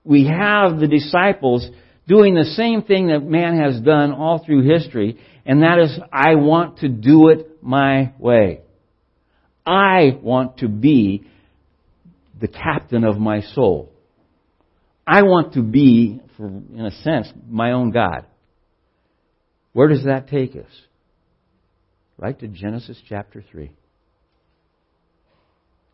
we 0.05 0.27
have 0.27 0.79
the 0.81 0.87
disciples 0.87 1.69
doing 2.07 2.35
the 2.35 2.45
same 2.45 2.83
thing 2.83 3.09
that 3.09 3.21
man 3.21 3.59
has 3.59 3.79
done 3.83 4.13
all 4.13 4.43
through 4.43 4.63
history, 4.63 5.19
and 5.45 5.63
that 5.63 5.79
is, 5.79 5.99
I 6.11 6.37
want 6.37 6.79
to 6.79 6.89
do 6.89 7.29
it 7.29 7.63
my 7.63 8.15
way. 8.19 8.63
I 9.67 10.19
want 10.23 10.59
to 10.59 10.69
be 10.69 11.27
the 12.41 12.49
captain 12.49 13.05
of 13.05 13.19
my 13.19 13.43
soul. 13.43 13.93
I 15.09 15.23
want 15.23 15.55
to 15.55 15.63
be, 15.63 16.21
for, 16.37 16.49
in 16.49 16.85
a 16.85 16.91
sense, 17.03 17.29
my 17.49 17.73
own 17.73 17.93
God. 17.93 18.27
Where 19.73 19.89
does 19.89 20.05
that 20.05 20.29
take 20.29 20.55
us? 20.55 20.71
Right 22.19 22.39
to 22.39 22.47
Genesis 22.47 23.01
chapter 23.09 23.43
3. 23.51 23.73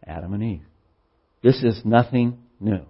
Adam 0.05 0.35
and 0.35 0.43
Eve. 0.43 0.63
This 1.43 1.63
is 1.63 1.81
nothing 1.85 2.39
new. 2.59 2.85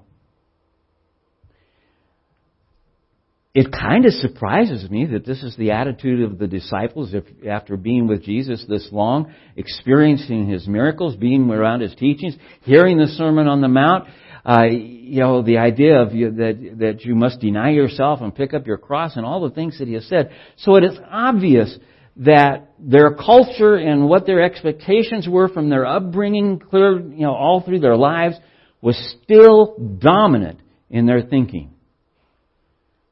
it 3.54 3.71
kind 3.71 4.04
of 4.04 4.12
surprises 4.14 4.90
me 4.90 5.07
that 5.07 5.25
this 5.25 5.40
is 5.45 5.57
the 5.57 5.71
attitude 5.71 6.23
of 6.23 6.38
the 6.38 6.49
disciples 6.49 7.14
if, 7.14 7.23
after 7.49 7.76
being 7.76 8.09
with 8.09 8.25
Jesus 8.25 8.66
this 8.69 8.88
long, 8.90 9.33
experiencing 9.57 10.49
his 10.49 10.66
miracles, 10.66 11.14
being 11.14 11.49
around 11.49 11.81
his 11.81 11.95
teachings, 11.95 12.37
hearing 12.62 12.99
the 12.99 13.07
Sermon 13.07 13.47
on 13.47 13.61
the 13.61 13.69
Mount. 13.69 14.09
Uh, 14.45 14.65
you 14.65 15.21
know, 15.21 15.43
the 15.43 15.59
idea 15.59 16.01
of 16.01 16.15
you, 16.15 16.31
that 16.33 16.77
that 16.79 17.05
you 17.05 17.15
must 17.15 17.41
deny 17.41 17.71
yourself 17.71 18.21
and 18.21 18.35
pick 18.35 18.53
up 18.53 18.67
your 18.67 18.77
cross 18.77 19.17
and 19.17 19.25
all 19.25 19.49
the 19.49 19.55
things 19.55 19.79
that 19.79 19.89
he 19.89 19.95
has 19.95 20.07
said. 20.07 20.31
So 20.59 20.77
it 20.77 20.85
is 20.85 20.99
obvious 21.11 21.79
that 22.17 22.73
their 22.79 23.15
culture 23.15 23.75
and 23.75 24.09
what 24.09 24.27
their 24.27 24.43
expectations 24.43 25.27
were 25.29 25.49
from 25.49 25.71
their 25.71 25.87
upbringing, 25.87 26.59
clear, 26.59 27.01
you 27.01 27.23
know, 27.23 27.35
all 27.35 27.63
through 27.63 27.81
their 27.81 27.97
lives, 27.97 28.37
was 28.81 28.97
still 29.23 29.77
dominant 29.99 30.61
in 30.91 31.07
their 31.07 31.23
thinking. 31.23 31.71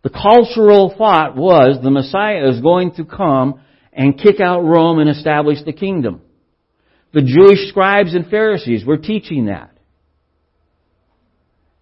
The 0.03 0.11
cultural 0.11 0.95
thought 0.97 1.37
was 1.37 1.79
the 1.83 1.91
Messiah 1.91 2.49
is 2.51 2.61
going 2.61 2.93
to 2.97 3.05
come 3.05 3.61
and 3.93 4.19
kick 4.19 4.41
out 4.41 4.65
Rome 4.65 4.99
and 4.99 5.09
establish 5.09 5.59
the 5.65 5.73
kingdom. 5.73 6.21
The 7.12 7.23
Jewish 7.23 7.69
scribes 7.69 8.15
and 8.15 8.27
Pharisees 8.29 8.85
were 8.85 8.97
teaching 8.97 9.47
that. 9.47 9.72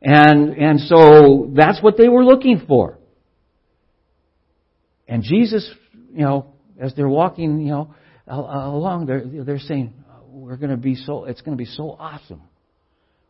And, 0.03 0.57
and 0.57 0.81
so 0.81 1.51
that's 1.55 1.83
what 1.83 1.97
they 1.97 2.09
were 2.09 2.25
looking 2.25 2.63
for. 2.67 2.99
And 5.07 5.23
Jesus, 5.23 5.69
you 6.13 6.25
know, 6.25 6.55
as 6.81 6.95
they're 6.95 7.09
walking, 7.09 7.61
you 7.61 7.73
know, 7.73 7.95
along, 8.27 9.07
they're, 9.07 9.45
they're 9.45 9.59
saying, 9.59 9.93
we're 10.29 10.57
going 10.57 10.71
to 10.71 10.77
be 10.77 10.95
so, 10.95 11.25
it's 11.25 11.41
going 11.43 11.57
to 11.57 11.63
be 11.63 11.69
so 11.69 11.91
awesome 11.99 12.43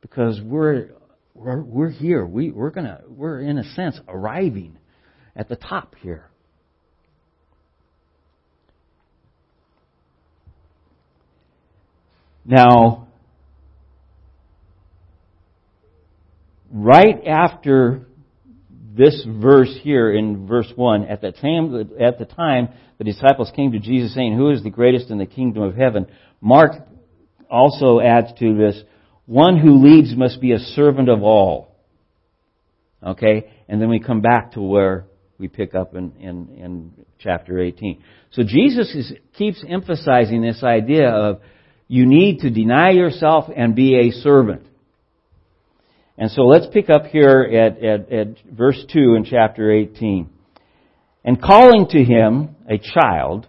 because 0.01 0.41
we're, 0.43 0.91
we're, 1.35 1.63
we're 1.63 1.91
here. 1.91 2.25
We, 2.25 2.51
we're 2.51 2.71
going 2.71 2.87
to, 2.87 3.01
we're 3.09 3.41
in 3.41 3.59
a 3.59 3.65
sense 3.75 3.99
arriving 4.07 4.79
at 5.35 5.49
the 5.49 5.57
top 5.57 5.95
here. 6.03 6.27
Now, 12.45 13.09
right 16.71 17.27
after 17.27 18.07
this 18.97 19.25
verse 19.27 19.77
here 19.83 20.13
in 20.13 20.47
verse 20.47 20.71
1, 20.75 21.05
at 21.05 21.21
the 21.21 21.33
time, 21.33 21.91
at 22.01 22.19
the 22.19 22.25
time 22.25 22.69
the 22.99 23.05
disciples 23.05 23.51
came 23.55 23.73
to 23.73 23.79
Jesus 23.79 24.15
saying, 24.15 24.37
Who 24.37 24.51
is 24.51 24.63
the 24.63 24.71
greatest 24.71 25.11
in 25.11 25.19
the 25.19 25.27
kingdom 25.27 25.63
of 25.63 25.75
heaven? 25.75 26.07
Mark 26.41 26.73
also 27.51 28.01
adds 28.01 28.29
to 28.39 28.57
this, 28.57 28.83
one 29.27 29.59
who 29.59 29.83
leads 29.83 30.15
must 30.17 30.41
be 30.41 30.53
a 30.53 30.59
servant 30.59 31.09
of 31.09 31.23
all. 31.23 31.75
Okay? 33.03 33.51
And 33.69 33.81
then 33.81 33.89
we 33.89 34.01
come 34.01 34.21
back 34.21 34.53
to 34.53 34.61
where 34.61 35.07
we 35.39 35.49
pick 35.49 35.75
up 35.75 35.95
in, 35.95 36.13
in, 36.21 36.49
in 36.57 36.93
chapter 37.19 37.59
18. 37.59 38.03
So 38.33 38.43
Jesus 38.43 38.95
is, 38.95 39.13
keeps 39.35 39.65
emphasizing 39.67 40.43
this 40.43 40.63
idea 40.63 41.09
of 41.09 41.41
you 41.89 42.07
need 42.07 42.41
to 42.41 42.51
deny 42.51 42.91
yourself 42.91 43.47
and 43.55 43.75
be 43.75 43.97
a 43.97 44.11
servant. 44.11 44.67
And 46.21 46.31
so 46.31 46.43
let's 46.43 46.67
pick 46.71 46.91
up 46.91 47.07
here 47.07 47.41
at, 47.41 47.83
at, 47.83 48.13
at 48.13 48.27
verse 48.53 48.85
2 48.93 49.15
in 49.15 49.25
chapter 49.25 49.73
18. 49.73 50.29
And 51.25 51.41
calling 51.41 51.87
to 51.89 52.05
him 52.05 52.57
a 52.69 52.77
child, 52.77 53.49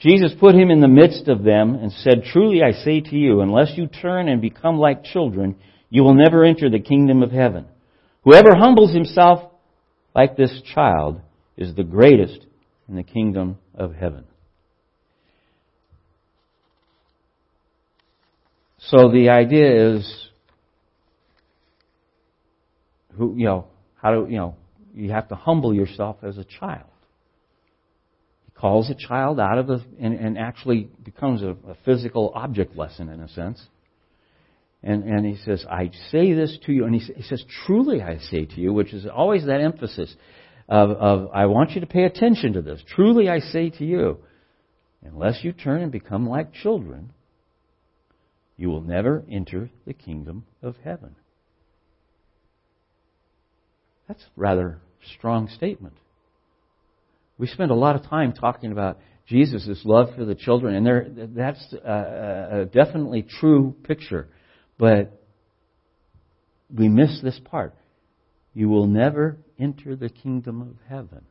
Jesus 0.00 0.32
put 0.40 0.54
him 0.54 0.70
in 0.70 0.80
the 0.80 0.88
midst 0.88 1.28
of 1.28 1.44
them 1.44 1.74
and 1.74 1.92
said, 1.92 2.24
Truly 2.32 2.62
I 2.62 2.72
say 2.72 3.02
to 3.02 3.14
you, 3.14 3.42
unless 3.42 3.72
you 3.76 3.88
turn 3.88 4.26
and 4.26 4.40
become 4.40 4.78
like 4.78 5.04
children, 5.04 5.56
you 5.90 6.02
will 6.02 6.14
never 6.14 6.44
enter 6.44 6.70
the 6.70 6.80
kingdom 6.80 7.22
of 7.22 7.30
heaven. 7.30 7.66
Whoever 8.24 8.56
humbles 8.56 8.94
himself 8.94 9.52
like 10.14 10.34
this 10.34 10.62
child 10.74 11.20
is 11.58 11.74
the 11.74 11.84
greatest 11.84 12.46
in 12.88 12.96
the 12.96 13.02
kingdom 13.02 13.58
of 13.74 13.94
heaven. 13.94 14.24
So 18.78 19.10
the 19.10 19.28
idea 19.28 19.96
is 19.96 20.26
who, 23.16 23.34
you 23.36 23.46
know, 23.46 23.66
how 23.94 24.12
do, 24.12 24.30
you 24.30 24.38
know, 24.38 24.56
you 24.94 25.10
have 25.10 25.28
to 25.28 25.34
humble 25.34 25.74
yourself 25.74 26.16
as 26.22 26.38
a 26.38 26.44
child. 26.44 26.88
He 28.46 28.52
calls 28.52 28.90
a 28.90 28.94
child 28.94 29.38
out 29.40 29.58
of 29.58 29.66
the, 29.66 29.84
and, 30.00 30.14
and 30.14 30.38
actually 30.38 30.90
becomes 31.04 31.42
a, 31.42 31.56
a 31.68 31.76
physical 31.84 32.32
object 32.34 32.76
lesson 32.76 33.08
in 33.08 33.20
a 33.20 33.28
sense. 33.28 33.62
And, 34.82 35.04
and 35.04 35.26
he 35.26 35.36
says, 35.44 35.64
I 35.68 35.90
say 36.10 36.32
this 36.32 36.56
to 36.66 36.72
you. 36.72 36.84
And 36.84 36.94
he, 36.94 37.00
he 37.14 37.22
says, 37.22 37.44
truly 37.66 38.02
I 38.02 38.18
say 38.18 38.44
to 38.44 38.60
you, 38.60 38.72
which 38.72 38.92
is 38.92 39.06
always 39.06 39.44
that 39.46 39.60
emphasis 39.60 40.14
of, 40.68 40.90
of, 40.90 41.30
I 41.32 41.46
want 41.46 41.72
you 41.72 41.80
to 41.80 41.86
pay 41.86 42.04
attention 42.04 42.52
to 42.54 42.62
this. 42.62 42.80
Truly 42.94 43.28
I 43.28 43.40
say 43.40 43.70
to 43.70 43.84
you, 43.84 44.18
unless 45.02 45.42
you 45.42 45.52
turn 45.52 45.82
and 45.82 45.92
become 45.92 46.28
like 46.28 46.52
children, 46.52 47.12
you 48.56 48.68
will 48.68 48.80
never 48.80 49.24
enter 49.30 49.70
the 49.86 49.92
kingdom 49.92 50.44
of 50.62 50.76
heaven. 50.82 51.16
That's 54.08 54.22
a 54.22 54.40
rather 54.40 54.78
strong 55.16 55.48
statement. 55.48 55.94
We 57.38 57.46
spend 57.46 57.70
a 57.70 57.74
lot 57.74 57.96
of 57.96 58.04
time 58.04 58.32
talking 58.32 58.72
about 58.72 58.98
Jesus' 59.26 59.82
love 59.84 60.14
for 60.16 60.24
the 60.24 60.34
children, 60.34 60.86
and 60.86 61.36
that's 61.36 61.74
a, 61.84 62.60
a 62.62 62.64
definitely 62.66 63.22
true 63.22 63.74
picture. 63.82 64.28
But 64.78 65.20
we 66.74 66.88
miss 66.88 67.20
this 67.22 67.38
part. 67.44 67.74
You 68.54 68.68
will 68.68 68.86
never 68.86 69.38
enter 69.58 69.96
the 69.96 70.08
kingdom 70.08 70.62
of 70.62 70.76
heaven 70.88 71.24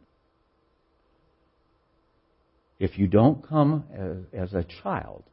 if 2.77 2.97
you 2.97 3.07
don't 3.07 3.47
come 3.47 3.85
as, 4.33 4.51
as 4.51 4.53
a 4.53 4.65
child. 4.83 5.23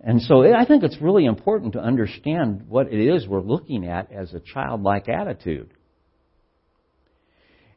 And 0.00 0.20
so 0.20 0.42
eh, 0.42 0.52
I 0.56 0.64
think 0.64 0.82
it's 0.82 1.00
really 1.00 1.24
important 1.24 1.72
to 1.72 1.80
understand 1.80 2.66
what 2.68 2.92
it 2.92 3.00
is 3.00 3.26
we're 3.26 3.40
looking 3.40 3.86
at 3.86 4.12
as 4.12 4.32
a 4.34 4.40
childlike 4.40 5.08
attitude 5.08 5.70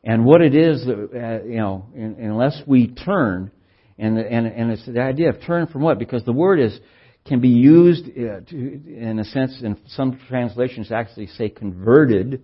and 0.03 0.25
what 0.25 0.41
it 0.41 0.55
is 0.55 0.85
that, 0.85 0.93
uh, 0.93 1.45
you 1.45 1.57
know, 1.57 1.85
in, 1.95 2.17
unless 2.19 2.61
we 2.67 2.87
turn, 2.87 3.51
and, 3.97 4.17
and, 4.17 4.47
and 4.47 4.71
it's 4.71 4.85
the 4.85 5.01
idea 5.01 5.29
of 5.29 5.41
turn 5.45 5.67
from 5.67 5.81
what? 5.81 5.97
Because 5.97 6.23
the 6.25 6.33
word 6.33 6.59
is, 6.59 6.77
can 7.25 7.39
be 7.39 7.49
used 7.49 8.05
uh, 8.05 8.41
to, 8.49 8.55
in 8.55 9.19
a 9.19 9.23
sense, 9.23 9.61
in 9.63 9.77
some 9.87 10.19
translations 10.27 10.91
actually 10.91 11.27
say 11.27 11.47
converted. 11.49 12.43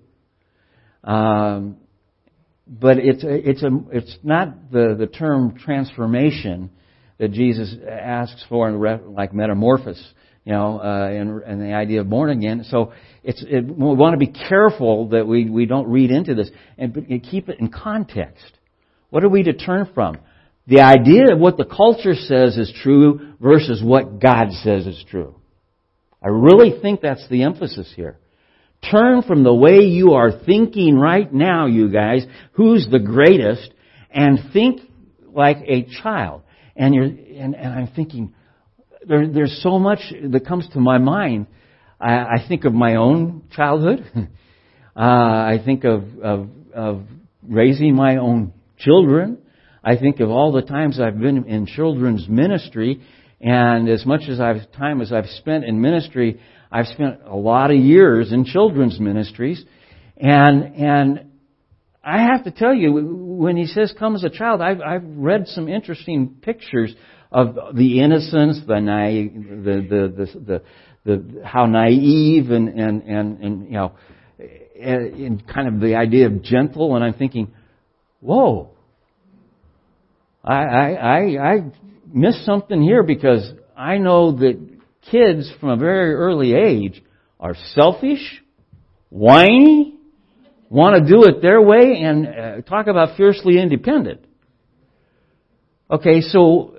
Um, 1.03 1.77
but 2.65 2.97
it's, 2.97 3.23
it's, 3.23 3.63
a, 3.63 3.69
it's 3.91 4.17
not 4.23 4.71
the, 4.71 4.95
the 4.97 5.07
term 5.07 5.57
transformation 5.57 6.69
that 7.17 7.31
Jesus 7.31 7.75
asks 7.89 8.45
for 8.47 8.69
in 8.69 9.13
like 9.13 9.33
metamorphosis 9.33 10.13
you 10.49 10.55
know, 10.55 10.79
uh, 10.79 11.09
and, 11.11 11.43
and 11.43 11.61
the 11.61 11.73
idea 11.73 12.01
of 12.01 12.09
born 12.09 12.31
again. 12.31 12.65
So 12.67 12.91
it's, 13.23 13.45
it, 13.47 13.63
we 13.63 13.71
want 13.93 14.13
to 14.13 14.17
be 14.17 14.33
careful 14.33 15.09
that 15.09 15.27
we, 15.27 15.47
we 15.47 15.67
don't 15.67 15.87
read 15.87 16.09
into 16.09 16.33
this 16.33 16.49
and, 16.75 16.95
and 16.95 17.21
keep 17.21 17.49
it 17.49 17.59
in 17.59 17.69
context. 17.69 18.51
What 19.11 19.23
are 19.23 19.29
we 19.29 19.43
to 19.43 19.53
turn 19.53 19.91
from? 19.93 20.17
The 20.65 20.81
idea 20.81 21.33
of 21.33 21.39
what 21.39 21.57
the 21.57 21.65
culture 21.65 22.15
says 22.15 22.57
is 22.57 22.73
true 22.81 23.35
versus 23.39 23.83
what 23.83 24.19
God 24.19 24.51
says 24.63 24.87
is 24.87 25.05
true. 25.11 25.35
I 26.19 26.29
really 26.29 26.81
think 26.81 27.01
that's 27.01 27.29
the 27.29 27.43
emphasis 27.43 27.93
here. 27.95 28.17
Turn 28.89 29.21
from 29.21 29.43
the 29.43 29.53
way 29.53 29.81
you 29.81 30.13
are 30.13 30.31
thinking 30.31 30.95
right 30.97 31.31
now, 31.31 31.67
you 31.67 31.91
guys, 31.91 32.25
who's 32.53 32.87
the 32.89 32.97
greatest, 32.97 33.71
and 34.09 34.39
think 34.51 34.81
like 35.31 35.57
a 35.67 35.85
child. 36.01 36.41
And 36.75 36.95
you're, 36.95 37.03
and, 37.03 37.55
and 37.55 37.71
I'm 37.71 37.89
thinking, 37.95 38.33
there, 39.09 39.27
there's 39.27 39.59
so 39.63 39.79
much 39.79 39.99
that 40.23 40.45
comes 40.45 40.69
to 40.69 40.79
my 40.79 40.99
mind. 40.99 41.47
I, 41.99 42.13
I 42.13 42.45
think 42.47 42.63
of 42.63 42.73
my 42.73 42.95
own 42.95 43.43
childhood. 43.51 44.05
uh, 44.95 44.99
I 44.99 45.59
think 45.65 45.83
of, 45.83 46.03
of, 46.21 46.49
of 46.73 47.03
raising 47.41 47.95
my 47.95 48.17
own 48.17 48.53
children. 48.77 49.39
I 49.83 49.97
think 49.97 50.19
of 50.19 50.29
all 50.29 50.51
the 50.51 50.61
times 50.61 50.99
I've 50.99 51.19
been 51.19 51.45
in 51.45 51.65
children's 51.65 52.29
ministry, 52.29 53.01
and 53.41 53.89
as 53.89 54.05
much 54.05 54.29
as 54.29 54.39
I've 54.39 54.71
time 54.73 55.01
as 55.01 55.11
I've 55.11 55.25
spent 55.25 55.65
in 55.65 55.81
ministry, 55.81 56.39
I've 56.71 56.87
spent 56.87 57.21
a 57.25 57.35
lot 57.35 57.71
of 57.71 57.77
years 57.77 58.31
in 58.31 58.45
children's 58.45 58.99
ministries, 58.99 59.63
and 60.17 60.75
and 60.75 61.31
I 62.03 62.23
have 62.23 62.43
to 62.43 62.51
tell 62.51 62.73
you, 62.73 62.91
when 62.91 63.55
he 63.55 63.65
says 63.65 63.93
"come 63.97 64.15
as 64.15 64.25
a 64.25 64.29
child," 64.29 64.61
I've 64.61 64.81
I've 64.81 65.05
read 65.05 65.47
some 65.47 65.69
interesting 65.69 66.35
pictures 66.41 66.93
of 67.31 67.75
the 67.75 67.99
innocence, 67.99 68.59
the 68.67 68.79
naive, 68.79 69.33
the, 69.33 70.27
the, 70.45 70.61
the, 71.05 71.45
how 71.45 71.65
naive 71.65 72.49
and, 72.49 72.69
and, 72.69 73.03
and, 73.03 73.39
and 73.43 73.65
you 73.65 73.73
know, 73.73 73.91
and 74.81 75.45
kind 75.47 75.67
of 75.67 75.81
the 75.81 75.95
idea 75.95 76.27
of 76.27 76.41
gentle, 76.41 76.95
and 76.95 77.03
I'm 77.03 77.13
thinking, 77.13 77.53
whoa, 78.21 78.71
I, 80.43 80.63
I, 80.63 80.91
I, 80.91 81.53
I 81.53 81.71
missed 82.11 82.45
something 82.45 82.81
here 82.81 83.03
because 83.03 83.51
I 83.77 83.97
know 83.97 84.31
that 84.37 84.57
kids 85.11 85.51
from 85.59 85.69
a 85.69 85.77
very 85.77 86.13
early 86.13 86.53
age 86.53 87.03
are 87.39 87.55
selfish, 87.75 88.41
whiny, 89.09 89.95
want 90.69 91.03
to 91.03 91.09
do 91.11 91.25
it 91.25 91.41
their 91.41 91.61
way, 91.61 92.01
and 92.01 92.27
uh, 92.27 92.61
talk 92.61 92.87
about 92.87 93.17
fiercely 93.17 93.59
independent. 93.59 94.23
Okay, 95.91 96.21
so 96.21 96.75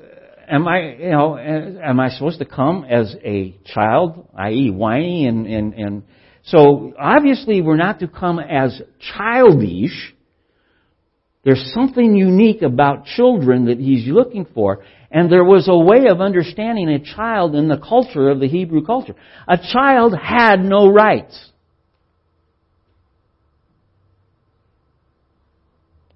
am 0.51 0.67
I, 0.67 0.97
you 0.97 1.11
know, 1.11 1.39
am 1.39 2.01
I 2.01 2.11
supposed 2.11 2.41
to 2.41 2.45
come 2.45 2.85
as 2.85 3.15
a 3.25 3.57
child, 3.65 4.29
i.e., 4.35 4.71
whiny 4.71 5.27
and, 5.27 5.47
and, 5.47 5.75
and 5.75 6.03
so 6.45 6.93
obviously 6.99 7.61
we're 7.61 7.77
not 7.77 8.01
to 8.01 8.09
come 8.09 8.39
as 8.39 8.81
childish, 9.17 10.15
There's 11.45 11.71
something 11.75 12.17
unique 12.17 12.63
about 12.63 13.05
children 13.05 13.67
that 13.67 13.79
he's 13.79 14.07
looking 14.07 14.47
for. 14.53 14.85
And 15.11 15.31
there 15.31 15.45
was 15.45 15.69
a 15.69 15.77
way 15.77 16.07
of 16.09 16.21
understanding 16.21 16.89
a 16.89 16.99
child 16.99 17.55
in 17.55 17.69
the 17.69 17.79
culture 17.79 18.29
of 18.29 18.41
the 18.41 18.49
Hebrew 18.49 18.85
culture. 18.85 19.15
A 19.49 19.59
child 19.59 20.15
had 20.17 20.61
no 20.61 20.89
rights. 20.89 21.51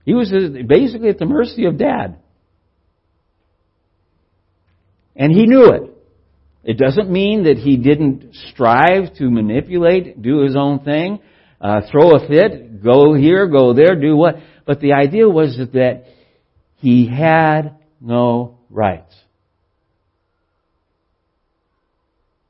He 0.04 0.12
was 0.14 0.30
basically 0.68 1.08
at 1.08 1.18
the 1.18 1.26
mercy 1.26 1.64
of 1.64 1.78
dad. 1.78 2.18
And 5.16 5.32
he 5.32 5.46
knew 5.46 5.66
it. 5.66 5.90
It 6.64 6.78
doesn't 6.78 7.10
mean 7.10 7.44
that 7.44 7.58
he 7.58 7.76
didn't 7.76 8.34
strive 8.50 9.14
to 9.16 9.30
manipulate, 9.30 10.20
do 10.20 10.42
his 10.42 10.56
own 10.56 10.80
thing, 10.80 11.20
uh, 11.60 11.82
throw 11.90 12.16
a 12.16 12.26
fit, 12.26 12.82
go 12.82 13.14
here, 13.14 13.46
go 13.46 13.74
there, 13.74 14.00
do 14.00 14.16
what. 14.16 14.36
But 14.66 14.80
the 14.80 14.94
idea 14.94 15.28
was 15.28 15.58
that 15.58 16.04
he 16.76 17.06
had 17.06 17.76
no 18.00 18.58
rights. 18.70 19.14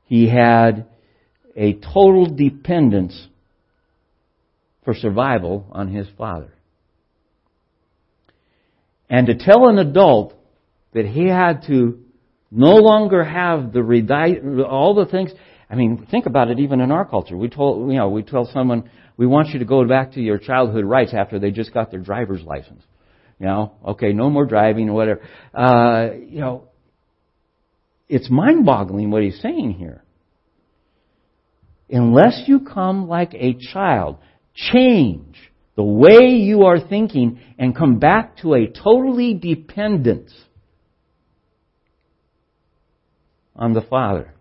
He 0.05 0.29
had 0.29 0.87
a 1.55 1.73
total 1.73 2.25
dependence 2.27 3.27
for 4.83 4.93
survival 4.93 5.67
on 5.71 5.93
his 5.93 6.07
father. 6.17 6.53
And 9.09 9.27
to 9.27 9.35
tell 9.35 9.67
an 9.67 9.77
adult 9.77 10.33
that 10.93 11.05
he 11.05 11.27
had 11.27 11.63
to 11.67 12.04
no 12.51 12.75
longer 12.75 13.23
have 13.23 13.73
the 13.73 14.65
all 14.67 14.95
the 14.95 15.05
things. 15.05 15.31
I 15.69 15.75
mean, 15.75 16.07
think 16.09 16.25
about 16.25 16.49
it. 16.49 16.59
Even 16.59 16.79
in 16.79 16.91
our 16.91 17.05
culture, 17.05 17.35
we 17.35 17.49
told 17.49 17.89
you 17.91 17.97
know 17.97 18.09
we 18.09 18.23
tell 18.23 18.45
someone 18.51 18.89
we 19.17 19.25
want 19.25 19.49
you 19.49 19.59
to 19.59 19.65
go 19.65 19.85
back 19.85 20.13
to 20.13 20.21
your 20.21 20.37
childhood 20.37 20.85
rights 20.85 21.13
after 21.13 21.39
they 21.39 21.51
just 21.51 21.73
got 21.73 21.91
their 21.91 21.99
driver's 21.99 22.43
license. 22.43 22.83
You 23.39 23.47
know, 23.47 23.73
okay, 23.89 24.13
no 24.13 24.29
more 24.29 24.45
driving 24.45 24.89
or 24.89 24.93
whatever. 24.93 25.21
Uh, 25.53 26.09
you 26.27 26.39
know, 26.39 26.69
it's 28.07 28.29
mind-boggling 28.29 29.11
what 29.11 29.23
he's 29.23 29.39
saying 29.41 29.73
here. 29.73 30.03
Unless 31.89 32.43
you 32.47 32.61
come 32.61 33.07
like 33.07 33.33
a 33.33 33.57
child, 33.73 34.17
change 34.53 35.35
the 35.75 35.83
way 35.83 36.29
you 36.29 36.63
are 36.63 36.79
thinking 36.79 37.39
and 37.59 37.75
come 37.75 37.99
back 37.99 38.37
to 38.37 38.53
a 38.53 38.67
totally 38.67 39.33
dependence 39.33 40.33
on 43.55 43.73
the 43.73 43.81
Father. 43.81 44.33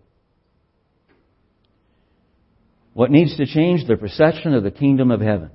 What 2.93 3.11
needs 3.11 3.37
to 3.37 3.47
change? 3.47 3.87
Their 3.87 3.97
perception 3.97 4.55
of 4.55 4.63
the 4.63 4.71
kingdom 4.71 5.11
of 5.11 5.21
heaven. 5.21 5.51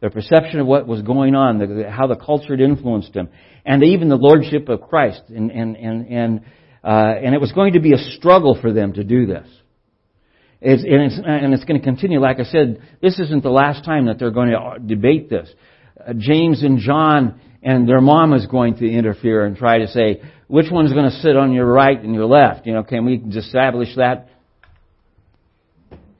Their 0.00 0.10
perception 0.10 0.60
of 0.60 0.66
what 0.66 0.86
was 0.86 1.02
going 1.02 1.34
on, 1.34 1.58
the, 1.58 1.90
how 1.90 2.06
the 2.06 2.16
culture 2.16 2.56
had 2.56 2.60
influenced 2.60 3.12
them, 3.12 3.28
and 3.66 3.82
even 3.82 4.08
the 4.08 4.16
lordship 4.16 4.68
of 4.68 4.82
Christ. 4.82 5.22
And, 5.28 5.50
and, 5.50 5.76
and, 5.76 6.06
and, 6.06 6.40
uh, 6.84 7.14
and 7.20 7.34
it 7.34 7.40
was 7.40 7.50
going 7.50 7.72
to 7.72 7.80
be 7.80 7.92
a 7.92 7.98
struggle 7.98 8.56
for 8.60 8.72
them 8.72 8.92
to 8.92 9.02
do 9.02 9.26
this. 9.26 9.48
It's, 10.60 10.82
and, 10.84 11.02
it's, 11.02 11.20
and 11.24 11.52
it's 11.52 11.64
going 11.64 11.80
to 11.80 11.84
continue. 11.84 12.20
Like 12.20 12.38
I 12.38 12.44
said, 12.44 12.80
this 13.02 13.18
isn't 13.18 13.42
the 13.42 13.50
last 13.50 13.84
time 13.84 14.06
that 14.06 14.18
they're 14.18 14.30
going 14.30 14.50
to 14.50 14.78
debate 14.84 15.28
this. 15.28 15.48
Uh, 15.98 16.12
James 16.16 16.62
and 16.62 16.78
John 16.78 17.40
and 17.62 17.88
their 17.88 18.00
mom 18.00 18.32
is 18.34 18.46
going 18.46 18.76
to 18.76 18.88
interfere 18.88 19.44
and 19.44 19.56
try 19.56 19.78
to 19.78 19.88
say, 19.88 20.22
which 20.48 20.66
one's 20.70 20.92
going 20.92 21.10
to 21.10 21.16
sit 21.18 21.36
on 21.36 21.52
your 21.52 21.66
right 21.66 22.02
and 22.02 22.14
your 22.14 22.24
left? 22.24 22.66
You 22.66 22.72
know, 22.72 22.82
can 22.82 23.04
we 23.04 23.22
establish 23.36 23.94
that 23.96 24.28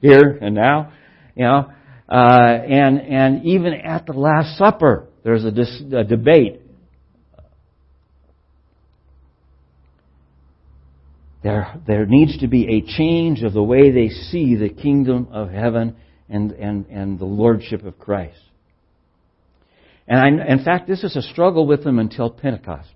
here 0.01 0.37
and 0.41 0.55
now? 0.55 0.93
You 1.35 1.45
know, 1.45 1.71
uh, 2.07 2.15
and 2.15 2.99
and 3.01 3.45
even 3.45 3.73
at 3.73 4.05
the 4.05 4.13
Last 4.13 4.57
Supper, 4.57 5.07
there's 5.23 5.43
a, 5.43 5.51
dis, 5.51 5.81
a 5.93 6.03
debate. 6.03 6.61
There, 11.41 11.73
there 11.87 12.05
needs 12.05 12.37
to 12.39 12.47
be 12.47 12.67
a 12.67 12.97
change 12.97 13.43
of 13.43 13.53
the 13.53 13.63
way 13.63 13.91
they 13.91 14.09
see 14.09 14.55
the 14.55 14.69
kingdom 14.69 15.29
of 15.31 15.49
heaven 15.49 15.95
and, 16.27 16.51
and, 16.51 16.85
and 16.87 17.17
the 17.17 17.25
lordship 17.25 17.85
of 17.85 17.97
Christ. 17.97 18.41
And 20.05 20.41
I, 20.41 20.51
in 20.51 20.65
fact, 20.65 20.87
this 20.87 21.03
is 21.05 21.15
a 21.15 21.21
struggle 21.21 21.65
with 21.65 21.85
them 21.85 21.97
until 21.97 22.29
Pentecost 22.29 22.89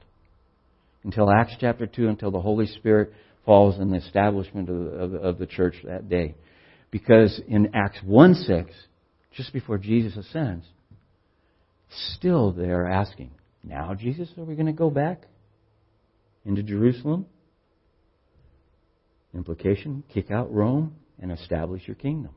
until 1.03 1.29
Acts 1.29 1.55
chapter 1.59 1.85
2, 1.85 2.07
until 2.07 2.31
the 2.31 2.41
Holy 2.41 2.67
Spirit 2.67 3.13
falls 3.45 3.79
in 3.79 3.91
the 3.91 3.97
establishment 3.97 4.69
of, 4.69 4.87
of, 4.93 5.13
of 5.13 5.37
the 5.37 5.45
church 5.45 5.75
that 5.83 6.09
day. 6.09 6.35
Because 6.91 7.41
in 7.47 7.71
Acts 7.73 7.99
1 8.03 8.35
6, 8.35 8.69
just 9.35 9.51
before 9.51 9.77
Jesus 9.77 10.15
ascends, 10.15 10.65
still 12.15 12.51
they're 12.51 12.87
asking, 12.87 13.31
Now, 13.63 13.93
Jesus, 13.93 14.29
are 14.37 14.43
we 14.43 14.55
going 14.55 14.67
to 14.67 14.73
go 14.73 14.89
back 14.89 15.23
into 16.45 16.63
Jerusalem? 16.63 17.25
Implication 19.33 20.03
kick 20.13 20.29
out 20.29 20.53
Rome 20.53 20.95
and 21.19 21.31
establish 21.31 21.87
your 21.87 21.95
kingdom. 21.95 22.35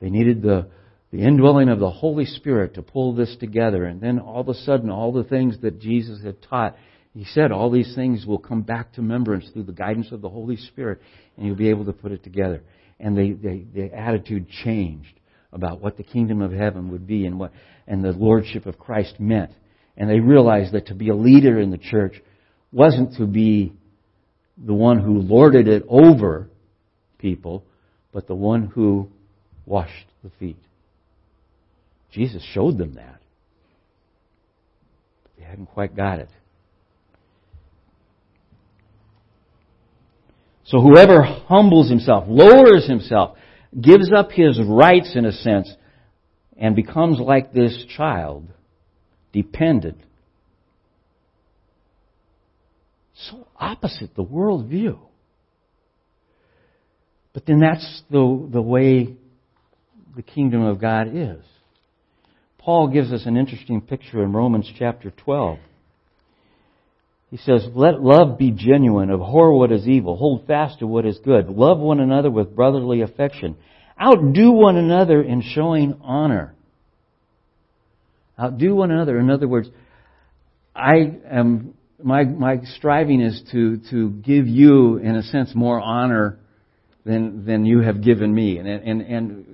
They 0.00 0.10
needed 0.10 0.42
the 0.42 0.68
the 1.12 1.22
indwelling 1.22 1.68
of 1.68 1.78
the 1.78 1.90
Holy 1.90 2.24
Spirit 2.24 2.74
to 2.74 2.82
pull 2.82 3.14
this 3.14 3.36
together. 3.38 3.84
And 3.84 4.00
then 4.00 4.18
all 4.18 4.40
of 4.40 4.48
a 4.48 4.54
sudden, 4.54 4.90
all 4.90 5.12
the 5.12 5.24
things 5.24 5.60
that 5.60 5.78
Jesus 5.78 6.22
had 6.24 6.42
taught, 6.42 6.74
he 7.14 7.24
said 7.24 7.52
all 7.52 7.70
these 7.70 7.94
things 7.94 8.24
will 8.24 8.38
come 8.38 8.62
back 8.62 8.94
to 8.94 9.02
remembrance 9.02 9.48
through 9.52 9.64
the 9.64 9.72
guidance 9.72 10.10
of 10.10 10.22
the 10.22 10.30
Holy 10.30 10.56
Spirit, 10.56 11.00
and 11.36 11.46
you'll 11.46 11.54
be 11.54 11.68
able 11.68 11.84
to 11.84 11.92
put 11.92 12.12
it 12.12 12.24
together. 12.24 12.62
And 12.98 13.16
they, 13.16 13.32
they, 13.32 13.64
the 13.74 13.94
attitude 13.94 14.48
changed 14.64 15.20
about 15.52 15.82
what 15.82 15.98
the 15.98 16.02
kingdom 16.02 16.40
of 16.40 16.50
heaven 16.50 16.90
would 16.92 17.06
be 17.06 17.26
and 17.26 17.38
what 17.38 17.52
and 17.86 18.02
the 18.02 18.12
lordship 18.12 18.64
of 18.64 18.78
Christ 18.78 19.18
meant. 19.18 19.50
And 19.98 20.08
they 20.08 20.20
realized 20.20 20.72
that 20.72 20.86
to 20.86 20.94
be 20.94 21.10
a 21.10 21.14
leader 21.14 21.60
in 21.60 21.70
the 21.70 21.78
church 21.78 22.14
wasn't 22.70 23.16
to 23.18 23.26
be 23.26 23.74
the 24.56 24.72
one 24.72 24.98
who 24.98 25.18
lorded 25.18 25.68
it 25.68 25.84
over 25.88 26.48
people, 27.18 27.64
but 28.12 28.26
the 28.26 28.34
one 28.34 28.66
who 28.66 29.10
washed 29.66 30.06
the 30.22 30.30
feet. 30.38 30.56
Jesus 32.12 32.42
showed 32.52 32.78
them 32.78 32.94
that. 32.94 33.20
They 35.38 35.44
hadn't 35.44 35.66
quite 35.66 35.96
got 35.96 36.18
it. 36.18 36.28
So 40.64 40.80
whoever 40.80 41.22
humbles 41.22 41.90
himself, 41.90 42.24
lowers 42.28 42.86
himself, 42.86 43.36
gives 43.78 44.12
up 44.12 44.30
his 44.30 44.60
rights 44.62 45.12
in 45.14 45.24
a 45.24 45.32
sense, 45.32 45.70
and 46.56 46.76
becomes 46.76 47.18
like 47.18 47.52
this 47.52 47.84
child, 47.96 48.46
dependent. 49.32 49.98
So 53.14 53.46
opposite 53.58 54.14
the 54.14 54.24
worldview. 54.24 54.98
But 57.32 57.46
then 57.46 57.60
that's 57.60 58.02
the, 58.10 58.48
the 58.52 58.62
way 58.62 59.16
the 60.14 60.22
kingdom 60.22 60.62
of 60.62 60.80
God 60.80 61.08
is. 61.14 61.42
Paul 62.62 62.88
gives 62.88 63.12
us 63.12 63.26
an 63.26 63.36
interesting 63.36 63.80
picture 63.80 64.22
in 64.22 64.32
Romans 64.32 64.70
chapter 64.78 65.10
12. 65.10 65.58
He 67.30 67.36
says, 67.38 67.66
Let 67.74 68.00
love 68.00 68.38
be 68.38 68.52
genuine, 68.52 69.10
abhor 69.10 69.58
what 69.58 69.72
is 69.72 69.88
evil, 69.88 70.16
hold 70.16 70.46
fast 70.46 70.78
to 70.78 70.86
what 70.86 71.04
is 71.04 71.18
good, 71.24 71.48
love 71.48 71.78
one 71.78 71.98
another 71.98 72.30
with 72.30 72.54
brotherly 72.54 73.00
affection, 73.02 73.56
outdo 74.00 74.52
one 74.52 74.76
another 74.76 75.20
in 75.20 75.42
showing 75.42 75.98
honor. 76.02 76.54
Outdo 78.38 78.76
one 78.76 78.92
another. 78.92 79.18
In 79.18 79.28
other 79.28 79.48
words, 79.48 79.68
I 80.74 81.16
am 81.30 81.74
my 82.02 82.24
my 82.24 82.60
striving 82.76 83.20
is 83.20 83.42
to 83.52 83.78
to 83.90 84.10
give 84.10 84.46
you, 84.46 84.98
in 84.98 85.16
a 85.16 85.22
sense, 85.22 85.52
more 85.54 85.80
honor 85.80 86.38
than 87.04 87.44
than 87.44 87.66
you 87.66 87.80
have 87.80 88.02
given 88.02 88.34
me, 88.34 88.58
and 88.58 88.68
and 88.68 89.00
and 89.02 89.46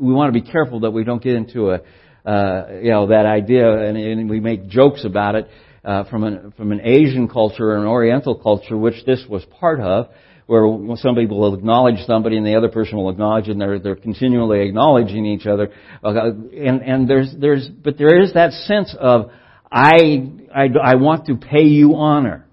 we 0.00 0.12
want 0.12 0.34
to 0.34 0.40
be 0.40 0.50
careful 0.50 0.80
that 0.80 0.90
we 0.90 1.04
don't 1.04 1.22
get 1.22 1.34
into 1.34 1.70
a 1.70 1.80
uh, 2.26 2.66
you 2.82 2.90
know, 2.90 3.06
that 3.06 3.24
idea, 3.24 3.86
and, 3.86 3.96
and 3.96 4.28
we 4.28 4.40
make 4.40 4.66
jokes 4.68 5.04
about 5.04 5.36
it 5.36 5.48
uh, 5.84 6.04
from 6.10 6.24
an 6.24 6.52
from 6.56 6.72
an 6.72 6.80
Asian 6.82 7.28
culture 7.28 7.70
or 7.70 7.76
an 7.76 7.86
Oriental 7.86 8.34
culture, 8.34 8.76
which 8.76 9.04
this 9.06 9.24
was 9.28 9.44
part 9.60 9.78
of, 9.78 10.08
where 10.46 10.66
somebody 10.96 11.26
will 11.26 11.54
acknowledge 11.54 12.04
somebody 12.04 12.36
and 12.36 12.44
the 12.44 12.56
other 12.56 12.68
person 12.68 12.96
will 12.96 13.10
acknowledge, 13.10 13.48
and 13.48 13.60
they're 13.60 13.78
they're 13.78 13.94
continually 13.94 14.66
acknowledging 14.66 15.24
each 15.24 15.46
other, 15.46 15.70
uh, 16.02 16.30
and 16.30 16.82
and 16.82 17.08
there's 17.08 17.32
there's 17.38 17.68
but 17.68 17.96
there 17.96 18.20
is 18.20 18.32
that 18.34 18.50
sense 18.52 18.94
of 18.98 19.30
I 19.70 20.28
I 20.52 20.68
I 20.82 20.94
want 20.96 21.26
to 21.26 21.36
pay 21.36 21.64
you 21.64 21.94
honor. 21.94 22.44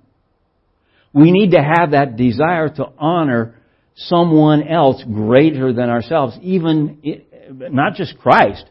We 1.14 1.32
need 1.32 1.52
to 1.52 1.62
have 1.62 1.92
that 1.92 2.16
desire 2.16 2.70
to 2.70 2.92
honor 3.00 3.56
someone 3.96 4.68
else 4.68 5.04
greater 5.04 5.74
than 5.74 5.90
ourselves, 5.90 6.38
even 6.42 7.24
not 7.50 7.94
just 7.96 8.18
Christ, 8.18 8.66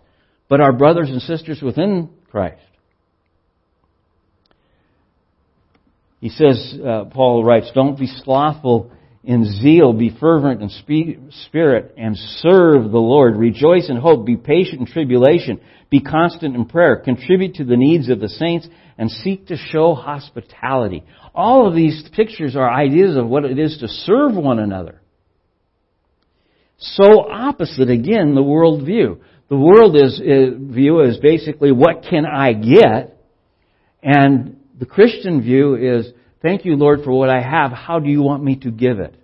but 0.53 0.61
our 0.61 0.75
brothers 0.75 1.09
and 1.09 1.23
sisters 1.23 1.63
within 1.63 2.11
Christ. 2.31 2.61
He 6.21 6.29
says, 6.29 6.75
uh, 6.79 7.05
Paul 7.05 7.43
writes, 7.43 7.71
don't 7.75 7.99
be 7.99 8.07
slothful 8.07 8.93
in 9.25 9.47
zeal, 9.47 9.95
be 9.95 10.15
fervent 10.21 10.61
in 10.61 10.69
spirit, 10.69 11.95
and 11.97 12.19
serve 12.19 12.91
the 12.91 12.99
Lord. 12.99 13.39
Rejoice 13.39 13.89
in 13.89 13.97
hope, 13.97 14.27
be 14.27 14.37
patient 14.37 14.81
in 14.81 14.87
tribulation, 14.87 15.59
be 15.89 16.03
constant 16.03 16.55
in 16.55 16.67
prayer, 16.67 16.97
contribute 16.97 17.55
to 17.55 17.65
the 17.65 17.79
needs 17.79 18.11
of 18.11 18.21
the 18.21 18.29
saints, 18.29 18.69
and 18.99 19.11
seek 19.11 19.47
to 19.47 19.57
show 19.57 19.95
hospitality. 19.95 21.03
All 21.35 21.67
of 21.67 21.75
these 21.75 22.07
pictures 22.15 22.57
are 22.57 22.71
ideas 22.71 23.17
of 23.17 23.27
what 23.27 23.47
it 23.47 23.59
is 23.59 23.79
to 23.79 23.89
serve 23.89 24.35
one 24.35 24.59
another. 24.59 25.01
So 26.77 27.31
opposite, 27.31 27.89
again, 27.89 28.35
the 28.35 28.43
world 28.43 28.85
view. 28.85 29.23
The 29.53 29.59
world 29.59 29.97
is, 29.97 30.19
is, 30.19 30.75
view 30.75 31.03
is 31.03 31.19
basically, 31.19 31.73
what 31.73 32.07
can 32.09 32.25
I 32.25 32.55
get? 32.55 33.19
And 34.03 34.57
the 34.81 34.87
Christian 34.87 35.43
view 35.43 35.75
is, 35.75 36.11
thank 36.41 36.65
you, 36.65 36.75
Lord, 36.75 37.01
for 37.05 37.13
what 37.13 37.29
I 37.29 37.43
have. 37.43 37.71
How 37.71 37.99
do 37.99 38.09
you 38.09 38.23
want 38.23 38.43
me 38.43 38.57
to 38.61 38.71
give 38.71 38.99
it? 38.99 39.15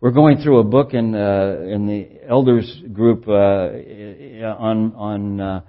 We're 0.00 0.12
going 0.12 0.42
through 0.44 0.60
a 0.60 0.62
book 0.62 0.94
in 0.94 1.16
uh, 1.16 1.56
in 1.66 1.88
the 1.88 2.08
elders 2.24 2.72
group 2.92 3.26
uh, 3.26 3.32
on 3.32 4.94
on 4.94 5.40
uh, 5.40 5.60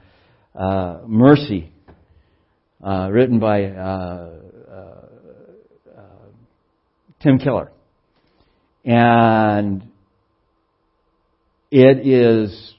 uh 0.54 0.99
mercy, 1.08 1.71
uh, 2.84 3.10
written 3.12 3.39
by 3.39 3.63
uh, 3.63 4.30
Tim 7.23 7.39
Keller, 7.39 7.71
and 8.84 9.89
it 11.75 12.07
is 12.07 12.73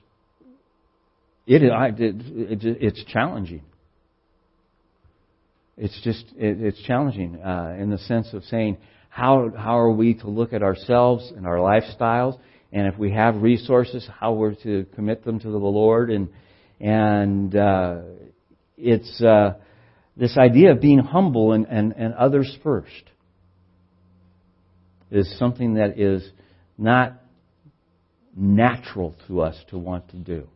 it, 1.46 1.62
it, 1.62 2.64
it 2.64 2.78
it's 2.80 3.04
challenging. 3.04 3.60
It's 5.76 6.00
just 6.02 6.24
it, 6.34 6.62
it's 6.62 6.82
challenging 6.84 7.36
uh, 7.36 7.76
in 7.78 7.90
the 7.90 7.98
sense 7.98 8.32
of 8.32 8.42
saying 8.44 8.78
how 9.10 9.50
how 9.54 9.78
are 9.78 9.90
we 9.90 10.14
to 10.14 10.30
look 10.30 10.54
at 10.54 10.62
ourselves 10.62 11.30
and 11.36 11.46
our 11.46 11.58
lifestyles, 11.58 12.38
and 12.72 12.86
if 12.86 12.98
we 12.98 13.12
have 13.12 13.42
resources, 13.42 14.08
how 14.18 14.32
we're 14.32 14.54
to 14.62 14.86
commit 14.94 15.26
them 15.26 15.40
to 15.40 15.50
the 15.50 15.58
Lord, 15.58 16.10
and 16.10 16.30
and 16.80 17.54
uh, 17.54 18.00
it's 18.78 19.20
uh, 19.20 19.56
this 20.16 20.38
idea 20.38 20.72
of 20.72 20.80
being 20.80 21.00
humble 21.00 21.52
and, 21.52 21.66
and, 21.66 21.92
and 21.92 22.14
others 22.14 22.56
first 22.62 23.10
is 25.10 25.38
something 25.38 25.74
that 25.74 25.98
is 25.98 26.26
not 26.78 27.20
natural 28.36 29.14
to 29.26 29.40
us 29.40 29.56
to 29.70 29.78
want 29.78 30.08
to 30.10 30.16
do. 30.16 30.46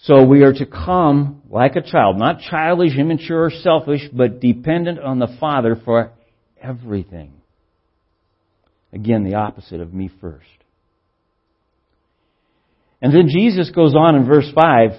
So 0.00 0.22
we 0.24 0.42
are 0.42 0.52
to 0.52 0.66
come 0.66 1.40
like 1.48 1.76
a 1.76 1.80
child, 1.80 2.18
not 2.18 2.40
childish, 2.40 2.94
immature, 2.98 3.44
or 3.44 3.50
selfish, 3.50 4.02
but 4.12 4.38
dependent 4.38 4.98
on 4.98 5.18
the 5.18 5.34
Father 5.40 5.80
for 5.82 6.12
everything. 6.60 7.32
Again, 8.92 9.24
the 9.24 9.36
opposite 9.36 9.80
of 9.80 9.94
me 9.94 10.10
first. 10.20 10.44
And 13.00 13.14
then 13.14 13.28
Jesus 13.28 13.70
goes 13.70 13.94
on 13.94 14.14
in 14.14 14.26
verse 14.26 14.50
5 14.54 14.90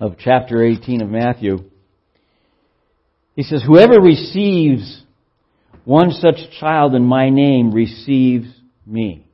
of 0.00 0.16
chapter 0.18 0.62
18 0.64 1.02
of 1.02 1.08
Matthew. 1.08 1.70
He 3.34 3.42
says, 3.42 3.62
Whoever 3.66 4.00
receives 4.00 5.02
one 5.84 6.12
such 6.12 6.36
child 6.60 6.94
in 6.94 7.04
my 7.04 7.30
name 7.30 7.72
receives 7.72 8.48
me. 8.86 9.26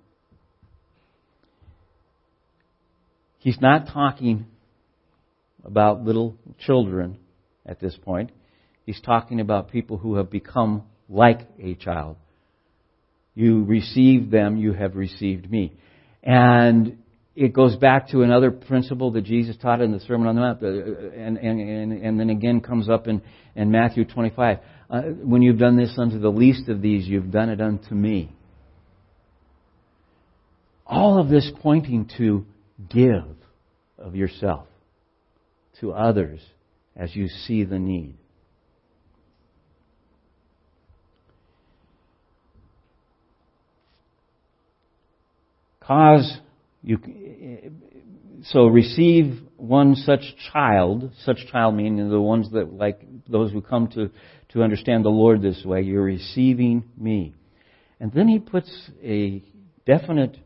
He's 3.39 3.61
not 3.61 3.89
talking 3.93 4.47
about 5.65 6.05
little 6.05 6.37
children 6.59 7.19
at 7.65 7.81
this 7.81 7.97
point. 8.03 8.33
He's 8.85 9.01
talking 9.01 9.41
about 9.41 9.71
people 9.71 9.99
who 9.99 10.17
have 10.17 10.31
become 10.31 10.83
like 11.09 11.41
a 11.59 11.75
child. 11.75 12.17
You 13.35 13.65
receive 13.65 14.31
them, 14.31 14.57
you 14.57 14.73
have 14.73 14.97
received 14.97 15.51
me. 15.51 15.75
And 16.23 16.99
it 17.37 17.55
goes 17.55 17.77
back 17.77 18.09
to 18.09 18.23
another 18.23 18.51
principle 18.51 19.13
that 19.13 19.25
Jesus 19.25 19.57
taught 19.57 19.81
in 19.81 19.93
the 19.93 20.01
Sermon 20.01 20.27
on 20.27 20.35
the 20.35 20.41
Mount, 20.41 20.63
uh, 20.63 20.67
and, 21.19 21.39
and, 21.39 21.61
and, 21.61 21.93
and 21.93 22.21
then 22.21 22.29
again 22.29 22.61
comes 22.61 22.89
up 22.89 23.07
in, 23.07 23.23
in 23.61 23.71
Matthew 23.71 24.07
25. 24.07 24.59
Uh, 24.89 25.03
when 25.23 25.43
you've 25.43 25.59
done 25.59 25.77
this 25.77 25.93
unto 25.99 26.19
the 26.19 26.31
least 26.31 26.71
of 26.71 26.81
these, 26.81 27.07
you've 27.07 27.31
done 27.31 27.51
it 27.51 27.61
unto 27.61 27.95
me. 27.95 28.33
All 30.87 31.21
of 31.21 31.29
this 31.29 31.49
pointing 31.61 32.11
to 32.17 32.47
give 32.89 33.37
of 33.99 34.17
yourself 34.17 34.67
to 35.81 35.93
others 35.93 36.41
as 36.97 37.15
you 37.15 37.29
see 37.29 37.65
the 37.65 37.79
need. 37.79 38.17
Cause 45.81 46.39
you, 46.83 46.99
so 48.45 48.67
receive 48.69 49.39
one 49.61 49.95
such 49.95 50.23
child, 50.53 51.13
such 51.25 51.39
child 51.51 51.75
meaning 51.75 52.09
the 52.09 52.21
ones 52.21 52.51
that, 52.53 52.73
like 52.73 53.01
those 53.29 53.53
who 53.53 53.61
come 53.61 53.89
to, 53.89 54.11
to 54.51 54.63
understand 54.63 55.05
the 55.05 55.11
Lord 55.11 55.43
this 55.43 55.63
way, 55.65 55.83
you're 55.83 56.03
receiving 56.03 56.85
me. 56.97 57.35
And 58.01 58.13
then 58.13 58.29
he 58.29 58.39
puts 58.39 58.71
a 59.03 59.43
definite 59.87 60.39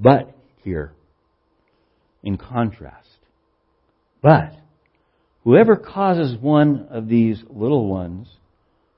but 0.00 0.36
here 0.62 0.92
in 2.22 2.36
contrast. 2.36 3.08
But 4.22 4.52
whoever 5.44 5.76
causes 5.76 6.36
one 6.40 6.88
of 6.90 7.08
these 7.08 7.42
little 7.48 7.88
ones 7.88 8.28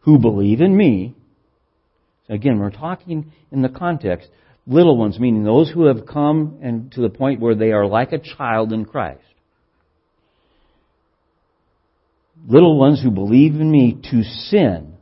who 0.01 0.19
believe 0.19 0.61
in 0.61 0.77
me, 0.77 1.15
again, 2.29 2.59
we're 2.59 2.71
talking 2.71 3.33
in 3.51 3.63
the 3.63 3.69
context, 3.69 4.29
little 4.71 4.97
ones, 4.97 5.19
meaning 5.19 5.45
those 5.45 5.71
who 5.71 5.87
have 5.87 6.07
come 6.07 6.59
and 6.63 6.91
to 6.93 7.03
the 7.03 7.11
point 7.11 7.41
where 7.41 7.55
they 7.55 7.73
are 7.73 7.87
like 7.87 8.13
a 8.13 8.19
child 8.19 8.73
in 8.73 8.85
Christ. 8.87 9.21
Little 12.47 12.79
ones 12.79 13.03
who 13.03 13.11
believe 13.11 13.55
in 13.55 13.71
me 13.71 14.01
to 14.11 14.23
sin 14.23 14.95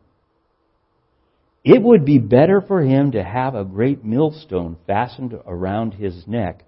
it 1.68 1.82
would 1.82 2.06
be 2.06 2.18
better 2.18 2.62
for 2.62 2.80
him 2.80 3.12
to 3.12 3.22
have 3.22 3.54
a 3.54 3.62
great 3.62 4.02
millstone 4.02 4.78
fastened 4.86 5.34
around 5.46 5.92
his 5.92 6.26
neck 6.26 6.64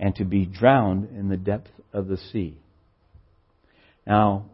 and 0.00 0.16
to 0.16 0.24
be 0.24 0.46
drowned 0.46 1.10
in 1.16 1.28
the 1.28 1.36
depth 1.36 1.70
of 1.92 2.08
the 2.08 2.16
sea. 2.16 2.58
Now, 4.04 4.46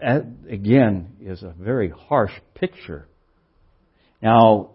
that 0.00 0.26
again, 0.50 1.16
is 1.20 1.44
a 1.44 1.54
very 1.56 1.90
harsh 1.90 2.32
picture. 2.54 3.06
Now, 4.20 4.70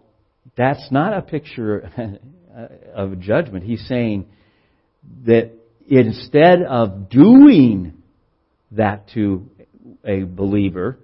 that's 0.56 0.90
not 0.90 1.16
a 1.16 1.22
picture 1.22 2.18
of 2.94 3.20
judgment. 3.20 3.64
He's 3.64 3.86
saying 3.86 4.26
that 5.26 5.52
instead 5.88 6.62
of 6.62 7.08
doing 7.08 7.94
that 8.72 9.08
to 9.14 9.48
a 10.04 10.22
believer, 10.22 10.98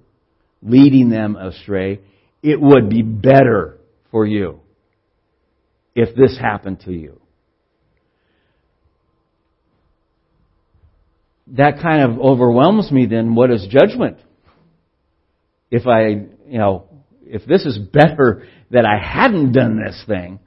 leading 0.63 1.11
them 1.11 1.37
astray, 1.37 2.01
it 2.43 2.61
would 2.61 2.89
be 2.89 3.03
better 3.03 3.79
for 4.11 4.27
you 4.27 4.61
if 5.95 6.15
this 6.15 6.39
happened 6.39 6.81
to 6.81 6.93
you. 6.93 7.21
That 11.49 11.81
kind 11.81 12.03
of 12.03 12.19
overwhelms 12.19 12.91
me 12.91 13.07
then 13.07 13.35
what 13.35 13.51
is 13.51 13.67
judgment? 13.71 14.19
If 15.71 15.87
I, 15.87 16.09
you 16.49 16.59
know, 16.59 16.89
if 17.23 17.45
this 17.47 17.65
is 17.65 17.79
better 17.93 18.47
that 18.71 18.85
I 18.85 18.99
hadn't 18.99 19.53
done 19.53 19.81
this 19.83 20.03
thing, 20.07 20.41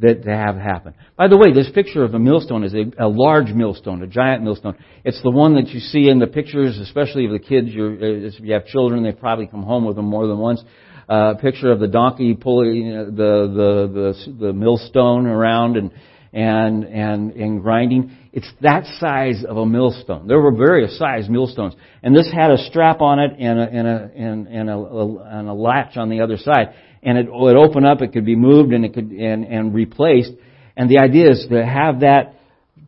that 0.00 0.22
to 0.24 0.30
have 0.30 0.56
happen. 0.56 0.94
By 1.16 1.28
the 1.28 1.36
way, 1.36 1.52
this 1.52 1.70
picture 1.70 2.04
of 2.04 2.14
a 2.14 2.18
millstone 2.18 2.64
is 2.64 2.74
a, 2.74 3.04
a, 3.04 3.08
large 3.08 3.52
millstone, 3.52 4.02
a 4.02 4.06
giant 4.06 4.42
millstone. 4.42 4.76
It's 5.04 5.22
the 5.22 5.30
one 5.30 5.54
that 5.56 5.68
you 5.68 5.80
see 5.80 6.08
in 6.08 6.18
the 6.18 6.26
pictures, 6.26 6.78
especially 6.78 7.26
of 7.26 7.32
the 7.32 7.38
kids. 7.38 7.68
You're, 7.68 7.92
uh, 7.92 8.28
if 8.28 8.40
you 8.40 8.54
have 8.54 8.66
children, 8.66 9.02
they've 9.02 9.18
probably 9.18 9.46
come 9.46 9.62
home 9.62 9.84
with 9.84 9.96
them 9.96 10.06
more 10.06 10.26
than 10.26 10.38
once. 10.38 10.62
Uh, 11.08 11.34
a 11.36 11.38
picture 11.40 11.70
of 11.70 11.80
the 11.80 11.88
donkey 11.88 12.34
pulling 12.34 12.88
the, 12.88 13.12
the 13.16 14.24
the 14.36 14.46
the 14.46 14.52
millstone 14.52 15.26
around 15.26 15.76
and 15.76 15.90
and 16.32 16.84
and 16.84 17.32
and 17.32 17.60
grinding. 17.60 18.16
It's 18.32 18.50
that 18.62 18.86
size 18.98 19.44
of 19.46 19.56
a 19.56 19.66
millstone. 19.66 20.28
There 20.28 20.40
were 20.40 20.56
various 20.56 20.96
size 20.96 21.28
millstones, 21.28 21.74
and 22.02 22.16
this 22.16 22.30
had 22.32 22.50
a 22.52 22.56
strap 22.56 23.00
on 23.00 23.18
it 23.18 23.32
and 23.38 23.58
a 23.58 23.62
and 23.62 23.86
a 23.88 24.10
and, 24.16 24.46
and 24.46 24.70
a, 24.70 24.76
a, 24.76 25.38
and 25.38 25.48
a 25.48 25.52
latch 25.52 25.96
on 25.96 26.08
the 26.08 26.20
other 26.20 26.38
side 26.38 26.72
and 27.02 27.18
it 27.18 27.26
would 27.30 27.56
open 27.56 27.84
up, 27.84 28.00
it 28.00 28.12
could 28.12 28.24
be 28.24 28.36
moved 28.36 28.72
and 28.72 28.84
it 28.84 28.94
could, 28.94 29.10
and, 29.10 29.44
and 29.44 29.74
replaced. 29.74 30.32
And 30.76 30.88
the 30.88 30.98
idea 30.98 31.30
is 31.30 31.46
to 31.50 31.64
have 31.64 32.00
that 32.00 32.36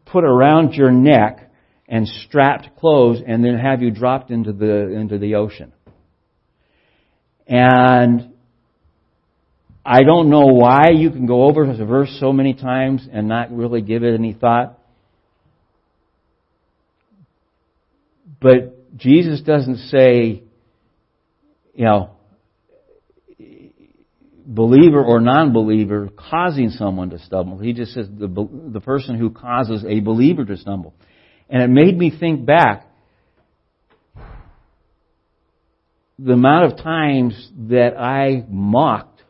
put 0.07 0.25
around 0.25 0.75
your 0.75 0.91
neck 0.91 1.51
and 1.89 2.07
strapped 2.07 2.77
closed 2.79 3.23
and 3.27 3.45
then 3.45 3.59
have 3.59 3.83
you 3.83 3.91
dropped 3.91 4.31
into 4.31 4.53
the, 4.53 4.95
into 4.95 5.19
the 5.19 5.35
ocean. 5.35 5.73
And 7.47 8.33
I 9.85 10.03
don't 10.03 10.31
know 10.31 10.47
why 10.47 10.91
you 10.95 11.11
can 11.11 11.27
go 11.27 11.45
over 11.45 11.65
a 11.65 11.85
verse 11.85 12.17
so 12.19 12.33
many 12.33 12.55
times 12.55 13.07
and 13.13 13.29
not 13.29 13.55
really 13.55 13.83
give 13.83 14.03
it 14.03 14.15
any 14.15 14.33
thought. 14.33 14.79
But 18.41 18.97
Jesus 18.97 19.41
doesn't 19.43 19.89
say, 19.89 20.43
you 21.75 21.85
know, 21.85 22.14
believer 24.45 25.03
or 25.03 25.21
non-believer 25.21 26.11
causing 26.31 26.71
someone 26.71 27.11
to 27.11 27.19
stumble. 27.19 27.59
He 27.59 27.73
just 27.73 27.93
says 27.93 28.07
the, 28.09 28.29
the 28.73 28.81
person 28.81 29.19
who 29.19 29.31
causes 29.31 29.85
a 29.89 30.01
believer 30.01 30.45
to 30.45 30.57
stumble. 30.57 30.95
And 31.49 31.63
it 31.63 31.71
made 31.71 31.97
me 31.97 32.13
think 32.19 32.45
back 32.45 32.87
the 36.19 36.33
amount 36.33 36.73
of 36.73 36.79
times 36.79 37.51
that 37.69 37.99
I 37.99 38.45
mocked 38.49 39.23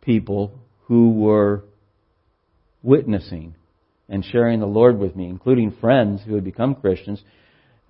people 0.00 0.58
who 0.86 1.10
were 1.10 1.64
witnessing 2.82 3.54
and 4.08 4.24
sharing 4.24 4.60
the 4.60 4.66
Lord 4.66 4.98
with 4.98 5.14
me, 5.14 5.26
including 5.28 5.72
friends 5.72 6.22
who 6.26 6.34
had 6.34 6.44
become 6.44 6.76
Christians. 6.76 7.22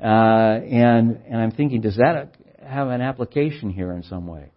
Uh, 0.03 0.05
and 0.05 1.21
and 1.29 1.37
I'm 1.41 1.53
thinking, 1.53 1.81
does 1.81 1.97
that 1.97 2.37
have 2.61 2.89
an 2.89 3.01
application 3.01 3.71
here 3.71 3.93
in 3.93 4.03
some 4.03 4.27
way? 4.27 4.51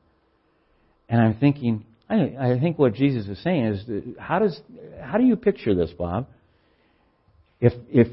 And 1.11 1.19
I'm 1.19 1.33
thinking, 1.35 1.83
I, 2.09 2.35
I 2.39 2.59
think 2.61 2.79
what 2.79 2.93
Jesus 2.93 3.27
is 3.27 3.43
saying 3.43 3.65
is, 3.65 4.03
how 4.17 4.39
does 4.39 4.57
how 5.01 5.17
do 5.17 5.25
you 5.25 5.35
picture 5.35 5.75
this, 5.75 5.91
Bob? 5.91 6.27
If 7.59 7.73
if 7.91 8.07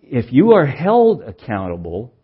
if 0.00 0.32
you 0.32 0.52
are 0.52 0.64
held 0.64 1.20
accountable 1.22 2.14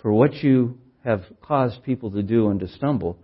for 0.00 0.12
what 0.12 0.32
you 0.44 0.78
have 1.04 1.22
caused 1.42 1.82
people 1.82 2.12
to 2.12 2.22
do 2.22 2.50
and 2.50 2.60
to 2.60 2.68
stumble, 2.68 3.18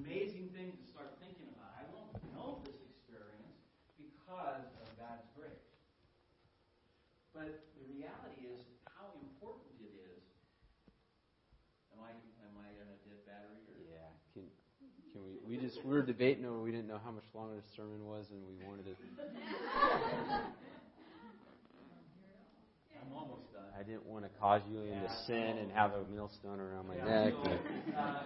amazing 0.00 0.48
thing 0.56 0.72
to 0.72 0.84
start 0.88 1.12
thinking 1.20 1.52
about. 1.52 1.76
I 1.76 1.84
won't 1.92 2.16
know 2.32 2.64
this 2.64 2.80
experience 2.88 3.60
because 4.00 4.64
of 4.80 4.88
God's 4.96 5.28
grace. 5.36 5.68
But 7.36 7.52
the 7.76 7.84
reality 7.84 8.48
is 8.48 8.64
how 8.88 9.12
important 9.20 9.76
it 9.84 9.92
is 9.92 10.24
Am 11.92 12.00
I, 12.00 12.16
am 12.16 12.56
I 12.56 12.68
in 12.80 12.86
a 12.88 12.96
dead 13.04 13.20
battery 13.28 13.60
or? 13.68 13.76
Yeah. 13.92 14.08
Can, 14.32 14.48
can 15.12 15.20
we, 15.20 15.36
we 15.44 15.60
just, 15.60 15.84
we 15.84 15.92
were 15.92 16.02
debating 16.02 16.48
over, 16.48 16.64
we 16.64 16.72
didn't 16.72 16.88
know 16.88 17.00
how 17.04 17.12
much 17.12 17.28
longer 17.36 17.60
the 17.60 17.68
sermon 17.76 18.00
was 18.08 18.24
and 18.32 18.40
we 18.40 18.56
wanted 18.64 18.88
to. 18.88 18.96
I'm 22.96 23.12
almost 23.12 23.52
done. 23.52 23.68
I 23.76 23.82
didn't 23.82 24.06
want 24.06 24.24
to 24.24 24.30
cause 24.40 24.62
you 24.70 24.80
into 24.80 25.10
sin 25.26 25.60
and 25.60 25.70
have 25.72 25.92
a 25.92 26.08
millstone 26.14 26.60
around 26.60 26.88
my 26.88 26.96
neck. 27.04 27.34
Uh, 27.90 28.22